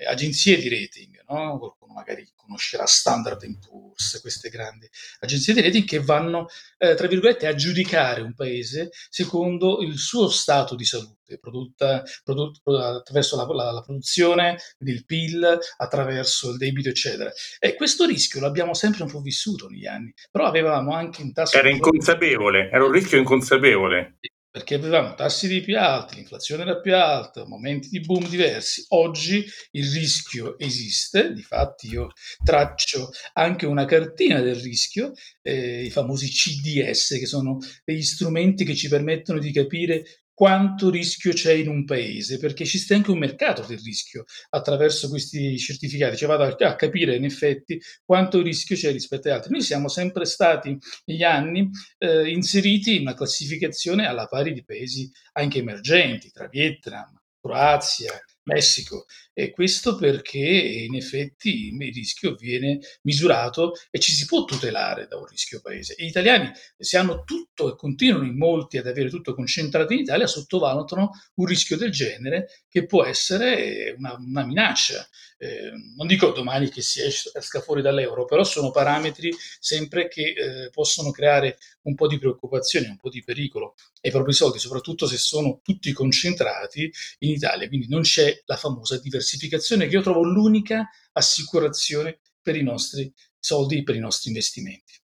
agenzie 0.07 0.57
di 0.57 0.68
rating, 0.68 1.22
no? 1.28 1.59
qualcuno 1.59 1.92
magari 1.92 2.28
conoscerà 2.35 2.85
Standard 2.87 3.40
Poor's, 3.59 4.20
queste 4.20 4.48
grandi 4.48 4.88
agenzie 5.20 5.55
di 5.55 5.61
rating 5.61 5.85
che 5.85 6.00
vanno, 6.00 6.48
eh, 6.78 6.94
tra 6.94 7.07
virgolette, 7.07 7.46
a 7.46 7.55
giudicare 7.55 8.20
un 8.20 8.35
paese 8.35 8.90
secondo 9.09 9.81
il 9.81 9.96
suo 9.96 10.28
stato 10.28 10.74
di 10.74 10.85
salute, 10.85 11.38
prodotta, 11.38 12.02
prodotta 12.24 12.96
attraverso 12.96 13.37
la, 13.37 13.46
la, 13.46 13.70
la, 13.70 13.81
produzione, 13.81 14.59
il 14.81 15.05
PIL, 15.05 15.59
attraverso 15.76 16.50
il 16.50 16.57
debito, 16.57 16.88
eccetera. 16.88 17.31
E 17.59 17.74
questo 17.74 18.05
rischio 18.05 18.40
l'abbiamo 18.40 18.74
sempre 18.74 19.05
un 19.05 19.11
po' 19.11 19.20
vissuto 19.20 19.68
negli 19.68 19.87
anni, 19.87 20.12
però 20.31 20.46
avevamo 20.46 20.94
anche 20.94 21.22
un 21.22 21.33
tasso... 21.33 21.57
Era 21.57 21.70
inconsapevole, 21.70 22.68
era 22.70 22.85
un 22.85 22.92
rischio 22.92 23.18
inconsapevole 23.18 24.18
perché 24.53 24.75
avevamo 24.75 25.15
tassi 25.15 25.49
di 25.49 25.62
più 25.62 25.79
alti, 25.79 26.17
l'inflazione 26.17 26.62
era 26.62 26.79
più 26.79 26.95
alta, 26.95 27.47
momenti 27.47 27.88
di 27.88 28.01
boom 28.01 28.29
diversi. 28.29 28.85
Oggi 28.88 29.43
il 29.71 29.91
rischio 29.91 30.59
esiste, 30.59 31.33
difatti 31.33 31.88
io 31.88 32.09
traccio 32.45 33.09
anche 33.33 33.65
una 33.65 33.87
cartina 33.87 34.43
del 34.43 34.57
rischio, 34.57 35.12
eh, 35.41 35.85
i 35.85 35.91
famosi 35.91 36.29
CDS, 36.29 37.19
che 37.19 37.25
sono 37.25 37.57
degli 37.83 38.03
strumenti 38.03 38.65
che 38.65 38.75
ci 38.75 38.88
permettono 38.88 39.38
di 39.38 39.51
capire 39.53 40.05
quanto 40.35 40.90
rischio 40.90 41.33
c'è 41.33 41.53
in 41.53 41.68
un 41.68 41.85
paese, 41.85 42.38
perché 42.38 42.62
esiste 42.62 42.95
anche 42.95 43.11
un 43.11 43.18
mercato 43.18 43.62
del 43.62 43.79
rischio 43.79 44.25
attraverso 44.51 45.09
questi 45.09 45.59
certificati, 45.59 46.16
cioè 46.16 46.29
vado 46.29 46.45
a, 46.64 46.75
capire 46.75 47.16
in 47.16 47.25
effetti 47.25 47.81
quanto 48.05 48.40
rischio 48.42 48.77
c'è 48.77 48.92
rispetto 48.92 49.29
agli 49.29 49.35
altri. 49.35 49.53
Noi 49.53 49.62
siamo 49.62 49.88
sempre 49.88 50.25
stati 50.25 50.77
negli 51.05 51.23
anni 51.23 51.71
eh, 51.99 52.31
inseriti 52.31 52.97
in 52.97 53.03
una 53.03 53.14
classificazione 53.14 54.07
alla 54.07 54.27
pari 54.27 54.53
di 54.53 54.64
paesi 54.64 55.11
anche 55.33 55.59
emergenti, 55.59 56.31
tra 56.31 56.49
Vietnam, 56.49 57.21
Croazia, 57.40 58.12
Messico. 58.45 59.05
E 59.35 59.51
questo 59.51 59.97
perché 59.97 60.38
in 60.38 60.95
effetti 60.95 61.68
il 61.68 61.92
rischio 61.92 62.35
viene 62.35 62.79
misurato 63.03 63.73
e 63.90 63.99
ci 63.99 64.12
si 64.12 64.27
può 64.27 64.45
tutelare 64.45 65.07
da 65.07 65.16
un 65.16 65.25
rischio 65.25 65.61
paese. 65.61 65.95
Gli 65.97 66.05
italiani, 66.05 66.51
se 66.77 66.99
hanno 66.99 67.25
tutto 67.25 67.73
e 67.73 67.77
continuano 67.77 68.25
in 68.25 68.37
molti 68.37 68.77
ad 68.77 68.87
avere 68.87 69.09
tutto 69.09 69.35
concentrato 69.35 69.92
in 69.92 70.01
Italia, 70.01 70.27
sottovalutano 70.27 71.11
un 71.37 71.47
rischio 71.47 71.77
del 71.77 71.90
genere 71.90 72.64
che 72.68 72.85
può 72.87 73.05
essere 73.05 73.95
una, 73.97 74.14
una 74.18 74.45
minaccia. 74.45 75.07
Eh, 75.38 75.73
non 75.97 76.07
dico 76.07 76.31
domani 76.31 76.68
che 76.68 76.83
si 76.83 77.01
esca 77.01 77.61
fuori 77.61 77.83
dall'euro, 77.83 78.27
però 78.27 78.45
sono 78.45 78.71
parametri 78.71 79.35
sempre 79.59 80.09
che 80.09 80.35
eh, 80.37 80.71
possono 80.71 81.11
creare 81.11 81.59
un 81.83 81.95
po' 81.95 82.07
di 82.07 82.18
preoccupazione, 82.18 82.88
un 82.88 82.97
po' 82.97 83.09
di 83.09 83.25
pericolo 83.25 83.75
ai 84.03 84.11
propri 84.11 84.33
soldi, 84.33 84.59
soprattutto 84.59 85.07
se 85.07 85.16
sono 85.16 85.61
tutti 85.62 85.92
concentrati 85.92 86.90
in 87.21 87.31
Italia. 87.31 87.66
Quindi 87.66 87.88
non 87.88 88.03
c'è 88.03 88.42
la 88.45 88.57
famosa 88.57 88.99
diversificazione 89.23 89.87
che 89.87 89.95
io 89.95 90.03
trovo 90.03 90.25
l'unica 90.25 90.89
assicurazione 91.13 92.19
per 92.43 92.57
i 92.57 92.63
nostri 92.63 93.13
soldi, 93.39 93.83
per 93.85 93.95
i 93.95 94.01
nostri 94.01 94.29
investimenti. 94.31 95.01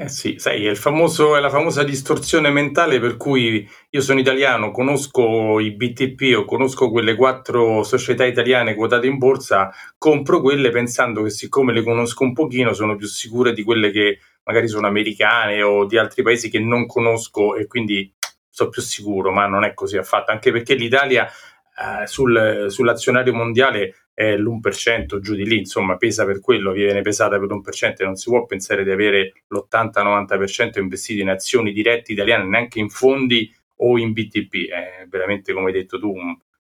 Eh 0.00 0.08
sì, 0.08 0.36
sai, 0.38 0.66
è, 0.66 0.74
famoso, 0.76 1.36
è, 1.36 1.40
la 1.40 1.50
famosa 1.50 1.82
distorsione 1.82 2.50
mentale 2.50 3.00
per 3.00 3.16
cui 3.16 3.68
io 3.90 4.00
sono 4.00 4.20
italiano, 4.20 4.70
conosco 4.70 5.58
i 5.58 5.74
BTP 5.74 6.36
o 6.36 6.44
conosco 6.44 6.88
quelle 6.88 7.16
quattro 7.16 7.82
società 7.82 8.24
italiane 8.24 8.76
quotate 8.76 9.08
in 9.08 9.18
borsa, 9.18 9.72
compro 9.96 10.40
quelle 10.40 10.70
pensando 10.70 11.22
che 11.24 11.30
siccome 11.30 11.72
le 11.72 11.82
conosco 11.82 12.22
un 12.22 12.32
pochino 12.32 12.74
sono 12.74 12.94
più 12.94 13.08
sicure 13.08 13.52
di 13.52 13.64
quelle 13.64 13.90
che 13.90 14.20
magari 14.44 14.68
sono 14.68 14.86
americane 14.86 15.62
o 15.62 15.84
di 15.84 15.98
altri 15.98 16.22
paesi 16.22 16.48
che 16.48 16.60
non 16.60 16.86
conosco 16.86 17.56
e 17.56 17.66
quindi 17.66 18.12
sono 18.48 18.70
più 18.70 18.82
sicuro, 18.82 19.32
ma 19.32 19.46
non 19.46 19.64
è 19.64 19.74
così 19.74 19.96
affatto, 19.96 20.30
anche 20.30 20.52
perché 20.52 20.74
l'Italia 20.74 21.28
eh, 21.78 22.06
sul, 22.06 22.66
sull'azionario 22.68 23.32
mondiale 23.32 24.08
è 24.12 24.36
l'1% 24.36 25.20
giù 25.20 25.34
di 25.36 25.46
lì, 25.46 25.58
insomma 25.58 25.96
pesa 25.96 26.24
per 26.24 26.40
quello, 26.40 26.72
viene 26.72 27.02
pesata 27.02 27.38
per 27.38 27.48
l'1% 27.48 27.94
e 27.98 28.04
non 28.04 28.16
si 28.16 28.30
può 28.30 28.44
pensare 28.46 28.82
di 28.82 28.90
avere 28.90 29.44
l'80-90% 29.48 30.80
investito 30.80 31.22
in 31.22 31.28
azioni 31.28 31.72
dirette 31.72 32.12
italiane, 32.12 32.44
neanche 32.44 32.80
in 32.80 32.88
fondi 32.88 33.54
o 33.76 33.96
in 33.96 34.12
BTP, 34.12 34.68
è 34.70 35.06
veramente 35.08 35.52
come 35.52 35.66
hai 35.66 35.72
detto 35.72 36.00
tu 36.00 36.12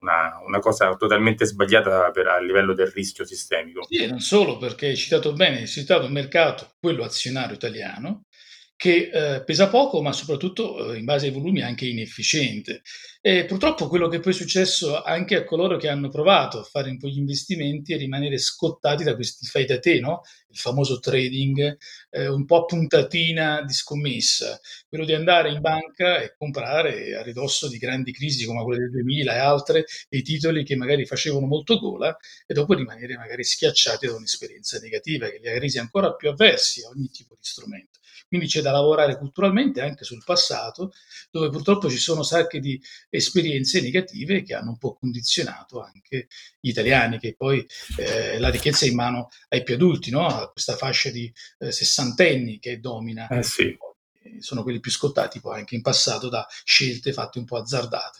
una, 0.02 0.40
una 0.46 0.60
cosa 0.60 0.96
totalmente 0.96 1.46
sbagliata 1.46 2.12
per, 2.12 2.28
a 2.28 2.40
livello 2.40 2.74
del 2.74 2.88
rischio 2.88 3.26
sistemico. 3.26 3.86
Sì, 3.88 4.06
non 4.08 4.20
solo 4.20 4.58
perché 4.58 4.88
hai 4.88 4.96
citato 4.96 5.34
bene, 5.34 5.60
hai 5.60 5.68
citato 5.68 6.06
il 6.06 6.12
mercato, 6.12 6.74
quello 6.80 7.04
azionario 7.04 7.56
italiano, 7.56 8.26
che 8.82 9.12
eh, 9.14 9.44
pesa 9.44 9.70
poco, 9.70 10.02
ma 10.02 10.12
soprattutto 10.12 10.92
eh, 10.92 10.98
in 10.98 11.06
base 11.06 11.28
ai 11.28 11.32
volumi 11.32 11.62
anche 11.62 11.86
inefficiente. 11.86 12.82
E 13.22 13.46
purtroppo 13.46 13.88
quello 13.88 14.08
che 14.08 14.20
poi 14.20 14.34
è 14.34 14.36
successo 14.36 15.04
anche 15.04 15.36
a 15.36 15.44
coloro 15.44 15.78
che 15.78 15.88
hanno 15.88 16.10
provato 16.10 16.58
a 16.58 16.64
fare 16.64 16.90
un 16.90 16.98
po' 16.98 17.08
gli 17.08 17.20
investimenti 17.20 17.94
è 17.94 17.98
rimanere 17.98 18.40
scottati 18.40 19.04
da 19.04 19.14
questi 19.14 19.46
fai 19.46 19.66
da 19.66 19.78
te, 19.78 20.00
no? 20.00 20.22
il 20.50 20.58
famoso 20.58 20.98
trading, 20.98 21.78
eh, 22.10 22.28
un 22.28 22.44
po' 22.46 22.64
a 22.64 22.66
puntatina 22.66 23.62
di 23.62 23.72
scommessa, 23.72 24.60
quello 24.90 25.06
di 25.06 25.14
andare 25.14 25.52
in 25.52 25.62
banca 25.62 26.20
e 26.20 26.34
comprare 26.36 27.16
a 27.16 27.22
ridosso 27.22 27.68
di 27.70 27.78
grandi 27.78 28.12
crisi 28.12 28.46
come 28.46 28.64
quelle 28.64 28.80
del 28.80 28.90
2000 28.90 29.36
e 29.36 29.38
altre, 29.38 29.86
dei 30.10 30.24
titoli 30.24 30.64
che 30.64 30.76
magari 30.76 31.06
facevano 31.06 31.46
molto 31.46 31.78
gola 31.78 32.18
e 32.48 32.54
dopo 32.56 32.74
rimanere 32.74 33.16
magari 33.16 33.44
schiacciati 33.44 34.08
da 34.08 34.16
un'esperienza 34.16 34.80
negativa 34.80 35.30
che 35.30 35.38
li 35.38 35.50
ha 35.50 35.60
resi 35.60 35.78
ancora 35.78 36.16
più 36.16 36.30
avversi 36.30 36.84
a 36.84 36.90
ogni 36.90 37.12
tipo 37.12 37.36
di 37.36 37.44
strumento. 37.44 37.91
Quindi 38.32 38.48
c'è 38.48 38.62
da 38.62 38.72
lavorare 38.72 39.18
culturalmente 39.18 39.82
anche 39.82 40.06
sul 40.06 40.24
passato, 40.24 40.94
dove 41.32 41.50
purtroppo 41.50 41.90
ci 41.90 41.98
sono 41.98 42.24
sacche 42.24 42.62
di 42.62 42.82
esperienze 43.10 43.82
negative 43.82 44.42
che 44.42 44.54
hanno 44.54 44.70
un 44.70 44.78
po' 44.78 44.94
condizionato 44.94 45.82
anche 45.82 46.30
gli 46.58 46.70
italiani, 46.70 47.20
che 47.20 47.36
poi 47.36 47.68
eh, 47.98 48.40
la 48.40 48.48
ricchezza 48.48 48.86
è 48.86 48.88
in 48.88 48.96
mano 48.96 49.28
ai 49.50 49.64
più 49.64 49.74
adulti, 49.74 50.12
no? 50.12 50.28
a 50.28 50.50
questa 50.50 50.78
fascia 50.78 51.10
di 51.10 51.30
eh, 51.60 51.74
sessantenni 51.74 52.58
che 52.60 52.80
domina. 52.80 53.28
Eh 53.28 53.44
sì. 53.44 53.78
Sono 54.40 54.64
quelli 54.64 54.80
più 54.80 54.92
scottati 54.92 55.42
poi 55.42 55.60
anche 55.60 55.76
in 55.76 55.82
passato 55.82 56.30
da 56.30 56.48
scelte 56.64 57.12
fatte 57.12 57.38
un 57.38 57.44
po' 57.44 57.58
azzardate. 57.58 58.20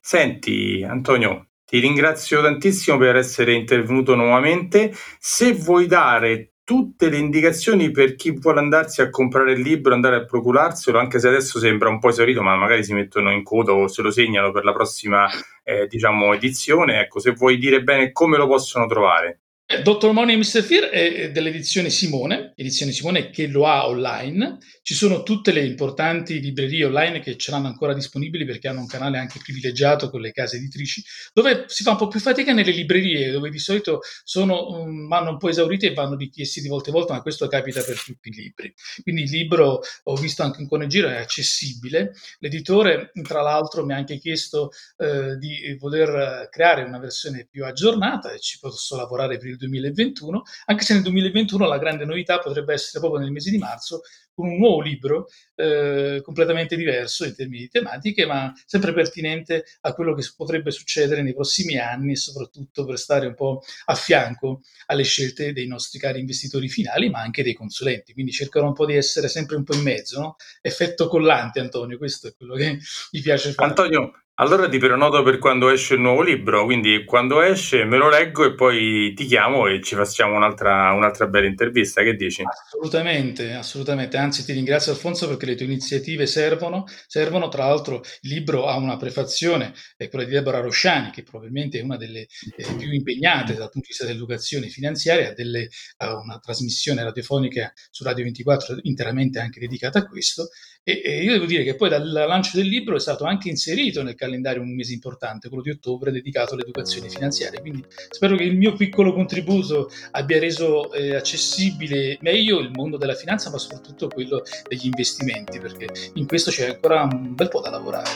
Senti, 0.00 0.82
Antonio, 0.88 1.50
ti 1.66 1.80
ringrazio 1.80 2.40
tantissimo 2.40 2.96
per 2.96 3.16
essere 3.16 3.52
intervenuto 3.52 4.14
nuovamente. 4.14 4.94
Se 5.18 5.52
vuoi 5.52 5.86
dare 5.86 6.49
tutte 6.70 7.08
le 7.08 7.16
indicazioni 7.16 7.90
per 7.90 8.14
chi 8.14 8.30
vuole 8.30 8.60
andarsi 8.60 9.00
a 9.00 9.10
comprare 9.10 9.54
il 9.54 9.60
libro, 9.60 9.92
andare 9.92 10.14
a 10.14 10.24
procurarselo, 10.24 11.00
anche 11.00 11.18
se 11.18 11.26
adesso 11.26 11.58
sembra 11.58 11.88
un 11.88 11.98
po' 11.98 12.10
esaurito, 12.10 12.42
ma 12.42 12.54
magari 12.54 12.84
si 12.84 12.92
mettono 12.92 13.32
in 13.32 13.42
coda 13.42 13.72
o 13.72 13.88
se 13.88 14.02
lo 14.02 14.12
segnano 14.12 14.52
per 14.52 14.62
la 14.62 14.72
prossima 14.72 15.28
eh, 15.64 15.88
diciamo, 15.88 16.32
edizione. 16.32 17.00
Ecco, 17.00 17.18
se 17.18 17.32
vuoi 17.32 17.58
dire 17.58 17.82
bene 17.82 18.12
come 18.12 18.36
lo 18.36 18.46
possono 18.46 18.86
trovare. 18.86 19.40
Eh, 19.66 19.82
Dottor 19.82 20.12
Money 20.12 20.36
e 20.36 20.38
Mr. 20.38 20.62
Fear 20.62 20.84
è 20.90 21.30
dell'edizione 21.32 21.90
Simone, 21.90 22.52
edizione 22.54 22.92
Simone 22.92 23.30
che 23.30 23.48
lo 23.48 23.66
ha 23.66 23.88
online. 23.88 24.58
Ci 24.90 24.96
sono 24.96 25.22
tutte 25.22 25.52
le 25.52 25.64
importanti 25.64 26.40
librerie 26.40 26.84
online 26.84 27.20
che 27.20 27.36
ce 27.36 27.52
l'hanno 27.52 27.68
ancora 27.68 27.94
disponibili 27.94 28.44
perché 28.44 28.66
hanno 28.66 28.80
un 28.80 28.88
canale 28.88 29.18
anche 29.18 29.38
privilegiato 29.40 30.10
con 30.10 30.20
le 30.20 30.32
case 30.32 30.56
editrici, 30.56 31.00
dove 31.32 31.66
si 31.68 31.84
fa 31.84 31.92
un 31.92 31.96
po' 31.96 32.08
più 32.08 32.18
fatica 32.18 32.52
nelle 32.52 32.72
librerie, 32.72 33.30
dove 33.30 33.50
di 33.50 33.60
solito 33.60 34.00
sono, 34.24 34.66
um, 34.66 35.06
vanno 35.06 35.30
un 35.30 35.38
po' 35.38 35.48
esaurite 35.48 35.86
e 35.86 35.94
vanno 35.94 36.16
richiesti 36.16 36.60
di 36.60 36.66
volta 36.66 36.88
in 36.88 36.96
volta, 36.96 37.12
ma 37.12 37.22
questo 37.22 37.46
capita 37.46 37.84
per 37.84 38.02
tutti 38.02 38.30
i 38.30 38.32
libri. 38.32 38.74
Quindi 39.04 39.22
il 39.22 39.30
libro, 39.30 39.80
ho 40.02 40.16
visto 40.16 40.42
anche 40.42 40.66
un 40.68 40.88
Giro, 40.88 41.08
è 41.08 41.18
accessibile. 41.18 42.12
L'editore, 42.40 43.12
tra 43.22 43.42
l'altro, 43.42 43.84
mi 43.84 43.92
ha 43.92 43.96
anche 43.96 44.18
chiesto 44.18 44.72
eh, 44.96 45.36
di 45.36 45.76
voler 45.78 46.48
creare 46.50 46.82
una 46.82 46.98
versione 46.98 47.46
più 47.48 47.64
aggiornata 47.64 48.32
e 48.32 48.40
ci 48.40 48.58
posso 48.58 48.96
lavorare 48.96 49.38
per 49.38 49.50
il 49.50 49.56
2021, 49.56 50.42
anche 50.64 50.82
se 50.82 50.94
nel 50.94 51.02
2021 51.04 51.64
la 51.64 51.78
grande 51.78 52.04
novità 52.04 52.40
potrebbe 52.40 52.72
essere 52.72 52.98
proprio 52.98 53.20
nel 53.20 53.30
mese 53.30 53.52
di 53.52 53.58
marzo 53.58 54.00
con 54.40 54.50
un 54.50 54.58
nuovo 54.58 54.80
libro 54.80 55.28
eh, 55.54 56.20
completamente 56.22 56.76
diverso 56.76 57.24
in 57.24 57.34
termini 57.34 57.62
di 57.62 57.68
tematiche, 57.68 58.26
ma 58.26 58.52
sempre 58.66 58.92
pertinente 58.92 59.64
a 59.82 59.92
quello 59.92 60.14
che 60.14 60.24
potrebbe 60.36 60.70
succedere 60.70 61.22
nei 61.22 61.34
prossimi 61.34 61.76
anni 61.76 62.12
e 62.12 62.16
soprattutto 62.16 62.84
per 62.84 62.98
stare 62.98 63.26
un 63.26 63.34
po' 63.34 63.62
a 63.86 63.94
fianco 63.94 64.62
alle 64.86 65.04
scelte 65.04 65.52
dei 65.52 65.66
nostri 65.66 65.98
cari 65.98 66.20
investitori 66.20 66.68
finali, 66.68 67.10
ma 67.10 67.20
anche 67.20 67.42
dei 67.42 67.54
consulenti. 67.54 68.12
Quindi 68.12 68.32
cercherò 68.32 68.66
un 68.66 68.74
po' 68.74 68.86
di 68.86 68.96
essere 68.96 69.28
sempre 69.28 69.56
un 69.56 69.64
po' 69.64 69.74
in 69.74 69.82
mezzo, 69.82 70.20
no? 70.20 70.36
effetto 70.62 71.08
collante, 71.08 71.60
Antonio, 71.60 71.98
questo 71.98 72.28
è 72.28 72.34
quello 72.34 72.54
che 72.54 72.78
mi 73.12 73.20
piace 73.20 73.52
fare. 73.52 73.68
Antonio, 73.68 74.12
allora 74.40 74.70
ti 74.70 74.78
prenoto 74.78 75.22
per 75.22 75.38
quando 75.38 75.68
esce 75.68 75.94
il 75.94 76.00
nuovo 76.00 76.22
libro, 76.22 76.64
quindi 76.64 77.04
quando 77.04 77.42
esce 77.42 77.84
me 77.84 77.98
lo 77.98 78.08
leggo 78.08 78.46
e 78.46 78.54
poi 78.54 79.12
ti 79.14 79.26
chiamo 79.26 79.66
e 79.66 79.82
ci 79.82 79.94
facciamo 79.94 80.34
un'altra, 80.34 80.92
un'altra 80.92 81.26
bella 81.26 81.46
intervista, 81.46 82.02
che 82.02 82.14
dici? 82.14 82.42
Assolutamente, 82.42 83.52
assolutamente, 83.52 84.16
anzi 84.16 84.42
ti 84.42 84.52
ringrazio 84.52 84.92
Alfonso 84.92 85.28
perché 85.28 85.44
le 85.44 85.56
tue 85.56 85.66
iniziative 85.66 86.26
servono, 86.26 86.84
servono, 87.06 87.48
tra 87.48 87.66
l'altro 87.66 88.02
il 88.22 88.30
libro 88.32 88.66
ha 88.66 88.76
una 88.76 88.96
prefazione, 88.96 89.74
è 89.98 90.08
quella 90.08 90.24
di 90.24 90.30
Deborah 90.32 90.60
Rosciani, 90.60 91.10
che 91.10 91.22
probabilmente 91.22 91.78
è 91.78 91.82
una 91.82 91.98
delle 91.98 92.26
eh, 92.56 92.74
più 92.78 92.90
impegnate 92.90 93.52
dal 93.52 93.68
punto 93.68 93.80
di 93.80 93.88
vista 93.88 94.06
dell'educazione 94.06 94.68
finanziaria, 94.68 95.34
delle, 95.34 95.68
ha 95.98 96.14
una 96.16 96.38
trasmissione 96.38 97.04
radiofonica 97.04 97.70
su 97.90 98.04
Radio 98.04 98.24
24 98.24 98.78
interamente 98.84 99.38
anche 99.38 99.60
dedicata 99.60 99.98
a 99.98 100.06
questo, 100.06 100.48
e, 100.82 101.02
e 101.04 101.22
io 101.22 101.32
devo 101.32 101.44
dire 101.44 101.62
che 101.62 101.76
poi 101.76 101.90
dal 101.90 102.08
lancio 102.10 102.56
del 102.56 102.66
libro 102.66 102.96
è 102.96 103.00
stato 103.00 103.24
anche 103.24 103.50
inserito 103.50 104.02
nel 104.02 104.14
calendario 104.14 104.28
un 104.36 104.74
mese 104.74 104.92
importante, 104.92 105.48
quello 105.48 105.62
di 105.62 105.70
ottobre, 105.70 106.10
dedicato 106.10 106.54
all'educazione 106.54 107.08
finanziaria. 107.08 107.60
Quindi 107.60 107.84
spero 108.10 108.36
che 108.36 108.44
il 108.44 108.56
mio 108.56 108.74
piccolo 108.74 109.12
contributo 109.12 109.90
abbia 110.12 110.38
reso 110.38 110.92
eh, 110.92 111.14
accessibile 111.14 112.18
meglio 112.20 112.58
il 112.58 112.70
mondo 112.70 112.96
della 112.96 113.14
finanza, 113.14 113.50
ma 113.50 113.58
soprattutto 113.58 114.08
quello 114.08 114.42
degli 114.68 114.86
investimenti, 114.86 115.58
perché 115.58 115.88
in 116.14 116.26
questo 116.26 116.50
c'è 116.50 116.68
ancora 116.68 117.02
un 117.02 117.34
bel 117.34 117.48
po' 117.48 117.60
da 117.60 117.70
lavorare. 117.70 118.10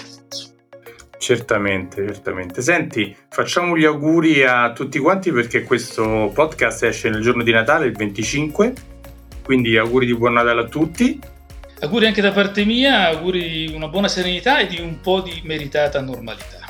Certamente, 1.19 2.07
certamente. 2.07 2.61
Senti, 2.61 3.17
facciamo 3.29 3.77
gli 3.77 3.85
auguri 3.85 4.45
a 4.45 4.73
tutti 4.73 4.99
quanti 4.99 5.33
perché 5.33 5.63
questo 5.63 6.31
podcast 6.35 6.83
esce 6.85 7.09
nel 7.09 7.23
giorno 7.23 7.43
di 7.43 7.53
Natale, 7.53 7.87
il 7.87 7.97
25, 7.97 8.73
quindi 9.43 9.77
auguri 9.77 10.07
di 10.07 10.15
buon 10.15 10.35
Natale 10.35 10.63
a 10.63 10.69
tutti 10.69 11.33
Auguri 11.85 12.07
anche 12.07 12.23
da 12.23 12.33
parte 12.33 12.65
mia, 12.65 13.09
auguri 13.09 13.67
di 13.67 13.73
una 13.75 13.89
buona 13.89 14.09
serenità 14.09 14.57
e 14.57 14.67
di 14.67 14.81
un 14.81 15.03
po' 15.03 15.21
di 15.21 15.43
meritata 15.45 16.01
normalità. 16.01 16.61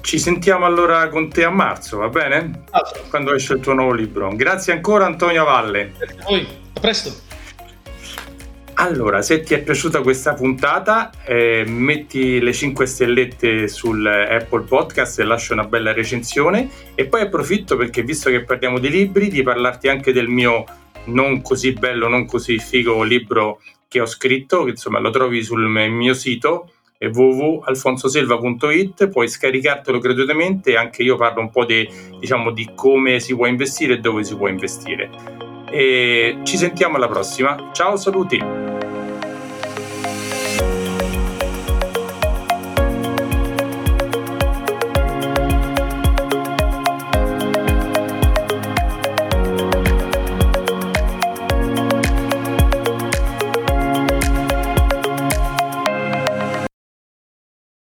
Ci 0.00 0.18
sentiamo 0.18 0.64
allora 0.64 1.08
con 1.08 1.30
te 1.30 1.44
a 1.44 1.50
marzo, 1.50 1.98
va 1.98 2.08
bene? 2.08 2.64
Altro. 2.70 3.04
Quando 3.08 3.32
esce 3.32 3.52
il 3.52 3.60
tuo 3.60 3.74
nuovo 3.74 3.92
libro. 3.92 4.28
Grazie 4.34 4.72
ancora 4.72 5.06
Antonio 5.06 5.44
Valle. 5.44 5.92
Grazie 5.96 6.18
a 6.18 6.24
voi, 6.24 6.46
a 6.74 6.80
presto. 6.80 7.14
Allora, 8.74 9.22
se 9.22 9.42
ti 9.42 9.54
è 9.54 9.62
piaciuta 9.62 10.00
questa 10.00 10.34
puntata, 10.34 11.12
eh, 11.24 11.62
metti 11.64 12.40
le 12.40 12.52
5 12.52 12.84
stellette 12.84 13.68
sul 13.68 14.04
Apple 14.04 14.64
Podcast 14.64 15.20
e 15.20 15.22
lascia 15.22 15.52
una 15.52 15.64
bella 15.64 15.92
recensione. 15.92 16.68
E 16.96 17.04
poi 17.04 17.20
approfitto 17.20 17.76
perché, 17.76 18.02
visto 18.02 18.30
che 18.30 18.42
parliamo 18.42 18.80
di 18.80 18.90
libri, 18.90 19.28
di 19.28 19.44
parlarti 19.44 19.86
anche 19.86 20.12
del 20.12 20.26
mio 20.26 20.64
non 21.06 21.42
così 21.42 21.72
bello, 21.72 22.08
non 22.08 22.26
così 22.26 22.58
figo 22.58 23.02
libro 23.02 23.60
che 23.88 24.00
ho 24.00 24.06
scritto, 24.06 24.64
che 24.64 24.70
insomma 24.70 24.98
lo 24.98 25.10
trovi 25.10 25.42
sul 25.42 25.68
mio 25.68 26.14
sito 26.14 26.70
www.alfonsoselva.it, 27.08 29.08
puoi 29.08 29.28
scaricartelo 29.28 29.98
gratuitamente, 29.98 30.76
anche 30.76 31.02
io 31.02 31.16
parlo 31.16 31.40
un 31.40 31.50
po' 31.50 31.64
di, 31.64 31.88
diciamo, 32.18 32.52
di 32.52 32.70
come 32.74 33.20
si 33.20 33.34
può 33.34 33.46
investire 33.46 33.94
e 33.94 33.98
dove 33.98 34.24
si 34.24 34.36
può 34.36 34.48
investire. 34.48 35.10
E 35.70 36.38
ci 36.44 36.56
sentiamo 36.56 36.96
alla 36.96 37.08
prossima, 37.08 37.70
ciao 37.72 37.96
saluti! 37.96 38.71